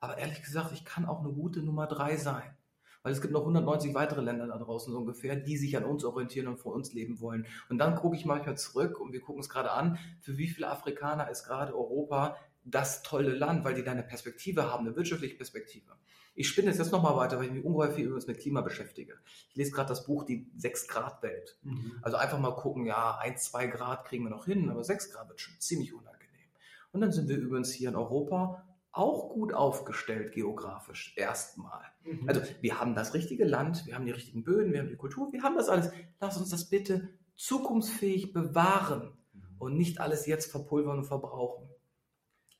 [0.01, 2.57] Aber ehrlich gesagt, ich kann auch eine gute Nummer drei sein.
[3.01, 6.03] Weil es gibt noch 190 weitere Länder da draußen so ungefähr, die sich an uns
[6.03, 7.45] orientieren und vor uns leben wollen.
[7.69, 10.67] Und dann gucke ich manchmal zurück und wir gucken es gerade an, für wie viele
[10.67, 12.35] Afrikaner ist gerade Europa
[12.71, 15.93] das tolle Land, weil die da eine Perspektive haben, eine wirtschaftliche Perspektive.
[16.35, 19.19] Ich spinne jetzt nochmal weiter, weil ich mich ungeheuer viel übrigens mit Klima beschäftige.
[19.49, 21.57] Ich lese gerade das Buch Die 6-Grad-Welt.
[21.63, 21.99] Mhm.
[22.01, 25.27] Also einfach mal gucken, ja, 1, 2 Grad kriegen wir noch hin, aber 6 Grad
[25.27, 26.47] wird schon ziemlich unangenehm.
[26.91, 31.83] Und dann sind wir übrigens hier in Europa auch gut aufgestellt geografisch erstmal.
[32.03, 32.27] Mhm.
[32.27, 35.31] Also wir haben das richtige Land, wir haben die richtigen Böden, wir haben die Kultur,
[35.31, 35.91] wir haben das alles.
[36.19, 39.41] Lass uns das bitte zukunftsfähig bewahren mhm.
[39.59, 41.68] und nicht alles jetzt verpulvern und verbrauchen.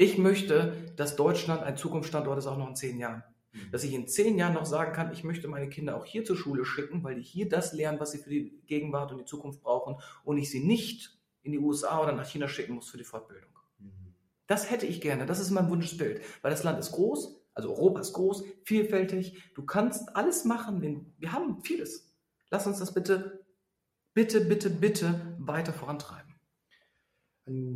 [0.01, 3.21] Ich möchte, dass Deutschland ein Zukunftsstandort ist, auch noch in zehn Jahren.
[3.73, 6.37] Dass ich in zehn Jahren noch sagen kann, ich möchte meine Kinder auch hier zur
[6.37, 9.61] Schule schicken, weil die hier das lernen, was sie für die Gegenwart und die Zukunft
[9.61, 13.03] brauchen und ich sie nicht in die USA oder nach China schicken muss für die
[13.03, 13.49] Fortbildung.
[14.47, 15.25] Das hätte ich gerne.
[15.25, 16.21] Das ist mein Wunschbild.
[16.43, 19.51] Weil das Land ist groß, also Europa ist groß, vielfältig.
[19.53, 21.13] Du kannst alles machen.
[21.17, 22.09] Wir haben vieles.
[22.51, 23.45] Lass uns das bitte,
[24.13, 26.28] bitte, bitte, bitte weiter vorantreiben.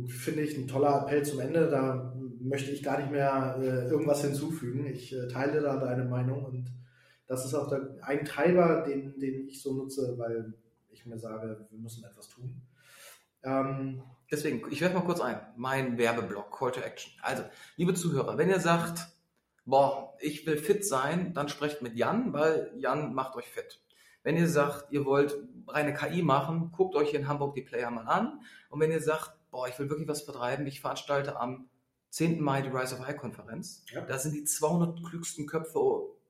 [0.08, 1.68] Finde ich ein toller Appell zum Ende.
[1.68, 4.86] Da möchte ich gar nicht mehr äh, irgendwas hinzufügen.
[4.86, 6.70] Ich äh, teile da deine Meinung und
[7.26, 10.52] das ist auch der, ein Treiber, den, den ich so nutze, weil
[10.90, 12.60] ich mir sage, wir müssen etwas tun.
[13.42, 17.12] Ähm, Deswegen, ich werfe mal kurz ein, mein Werbeblock, Call to Action.
[17.22, 17.44] Also,
[17.76, 19.06] liebe Zuhörer, wenn ihr sagt,
[19.64, 23.80] boah, ich will fit sein, dann sprecht mit Jan, weil Jan macht euch fit.
[24.22, 25.36] Wenn ihr sagt, ihr wollt
[25.68, 28.40] reine KI machen, guckt euch hier in Hamburg die Player mal an.
[28.70, 31.68] Und wenn ihr sagt, boah, ich will wirklich was vertreiben, ich veranstalte am
[32.10, 32.40] 10.
[32.40, 33.84] Mai die Rise of High Konferenz.
[33.92, 34.00] Ja.
[34.00, 35.78] Da sind die 200 klügsten Köpfe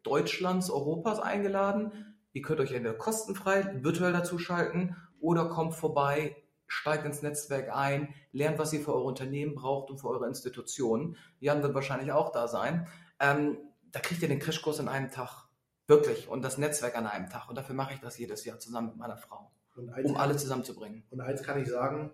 [0.03, 2.17] Deutschlands, Europas eingeladen.
[2.33, 8.15] Ihr könnt euch entweder kostenfrei virtuell dazu schalten oder kommt vorbei, steigt ins Netzwerk ein,
[8.33, 11.17] lernt, was ihr für eure Unternehmen braucht und für eure Institutionen.
[11.41, 12.87] Jan wird wahrscheinlich auch da sein.
[13.21, 13.57] Ähm,
[13.91, 15.49] da kriegt ihr den Crashkurs in einem Tag.
[15.87, 16.29] Wirklich.
[16.29, 17.49] Und das Netzwerk an einem Tag.
[17.49, 19.51] Und dafür mache ich das jedes Jahr zusammen mit meiner Frau.
[19.77, 21.05] um alle zusammenzubringen.
[21.11, 22.13] Und eins kann ich sagen,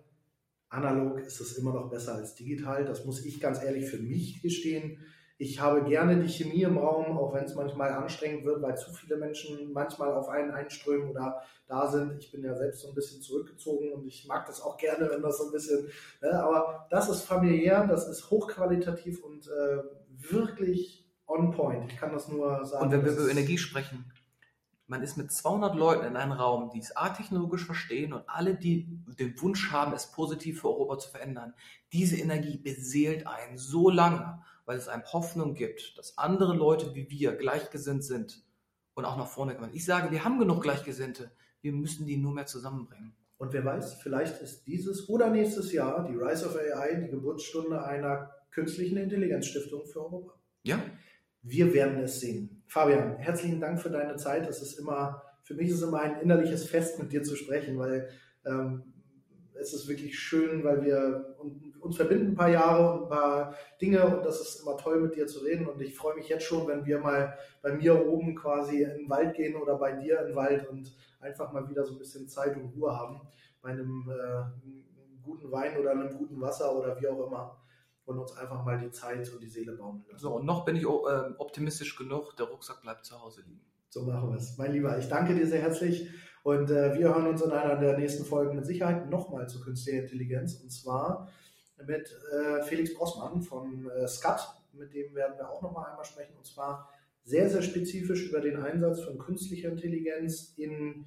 [0.71, 2.85] analog ist es immer noch besser als digital.
[2.85, 4.99] Das muss ich ganz ehrlich für mich gestehen.
[5.37, 8.93] Ich habe gerne die Chemie im Raum, auch wenn es manchmal anstrengend wird, weil zu
[8.93, 12.19] viele Menschen manchmal auf einen einströmen oder da sind.
[12.19, 15.23] Ich bin ja selbst so ein bisschen zurückgezogen und ich mag das auch gerne, wenn
[15.23, 15.89] das so ein bisschen,
[16.21, 19.79] ne, aber das ist familiär, das ist hochqualitativ und äh,
[20.31, 21.91] wirklich on point.
[21.91, 22.85] Ich kann das nur sagen.
[22.85, 24.10] Und wenn wir über Energie sprechen,
[24.91, 28.89] man ist mit 200 Leuten in einem Raum, die es A-technologisch verstehen und alle, die
[29.17, 31.53] den Wunsch haben, es positiv für Europa zu verändern.
[31.93, 37.09] Diese Energie beseelt einen so lange, weil es einem Hoffnung gibt, dass andere Leute wie
[37.09, 38.43] wir gleichgesinnt sind
[38.93, 39.71] und auch nach vorne kommen.
[39.73, 41.31] Ich sage, wir haben genug Gleichgesinnte.
[41.61, 43.15] Wir müssen die nur mehr zusammenbringen.
[43.37, 47.81] Und wer weiß, vielleicht ist dieses oder nächstes Jahr die Rise of AI die Geburtsstunde
[47.81, 50.33] einer künstlichen Intelligenzstiftung für Europa.
[50.63, 50.83] Ja.
[51.43, 52.60] Wir werden es sehen.
[52.71, 54.47] Fabian, herzlichen Dank für deine Zeit.
[54.47, 57.77] Es ist immer, für mich ist es immer ein innerliches Fest, mit dir zu sprechen,
[57.77, 58.07] weil
[58.45, 58.93] ähm,
[59.55, 61.35] es ist wirklich schön, weil wir
[61.81, 65.17] uns verbinden ein paar Jahre und ein paar Dinge und das ist immer toll, mit
[65.17, 65.67] dir zu reden.
[65.67, 69.09] Und ich freue mich jetzt schon, wenn wir mal bei mir oben quasi in den
[69.09, 72.29] Wald gehen oder bei dir in den Wald und einfach mal wieder so ein bisschen
[72.29, 73.19] Zeit und Ruhe haben
[73.61, 74.69] bei einem äh,
[75.21, 77.60] guten Wein oder einem guten Wasser oder wie auch immer
[78.05, 80.19] und uns einfach mal die Zeit und die Seele bauen lassen.
[80.19, 80.87] So, und noch bin ich äh,
[81.37, 83.61] optimistisch genug, der Rucksack bleibt zu Hause liegen.
[83.89, 84.57] So machen wir es.
[84.57, 86.09] Mein Lieber, ich danke dir sehr herzlich
[86.43, 90.03] und äh, wir hören uns in einer der nächsten Folgen mit Sicherheit nochmal zu künstlicher
[90.03, 91.29] Intelligenz und zwar
[91.85, 94.47] mit äh, Felix Brossmann von äh, SCAT.
[94.73, 96.89] Mit dem werden wir auch nochmal einmal sprechen und zwar
[97.23, 101.05] sehr, sehr spezifisch über den Einsatz von künstlicher Intelligenz in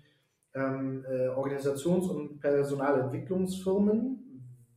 [0.55, 4.24] ähm, äh, Organisations- und Personalentwicklungsfirmen,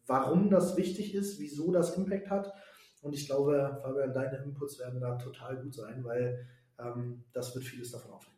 [0.07, 2.53] warum das wichtig ist, wieso das Impact hat.
[3.01, 6.47] Und ich glaube, Fabian, deine Inputs werden da total gut sein, weil
[6.79, 8.37] ähm, das wird vieles davon aufnehmen.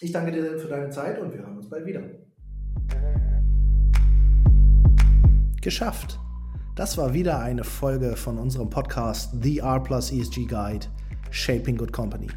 [0.00, 2.02] Ich danke dir für deine Zeit und wir hören uns bald wieder.
[5.60, 6.18] Geschafft.
[6.76, 10.86] Das war wieder eine Folge von unserem Podcast The R Plus ESG Guide
[11.30, 12.28] Shaping Good Company.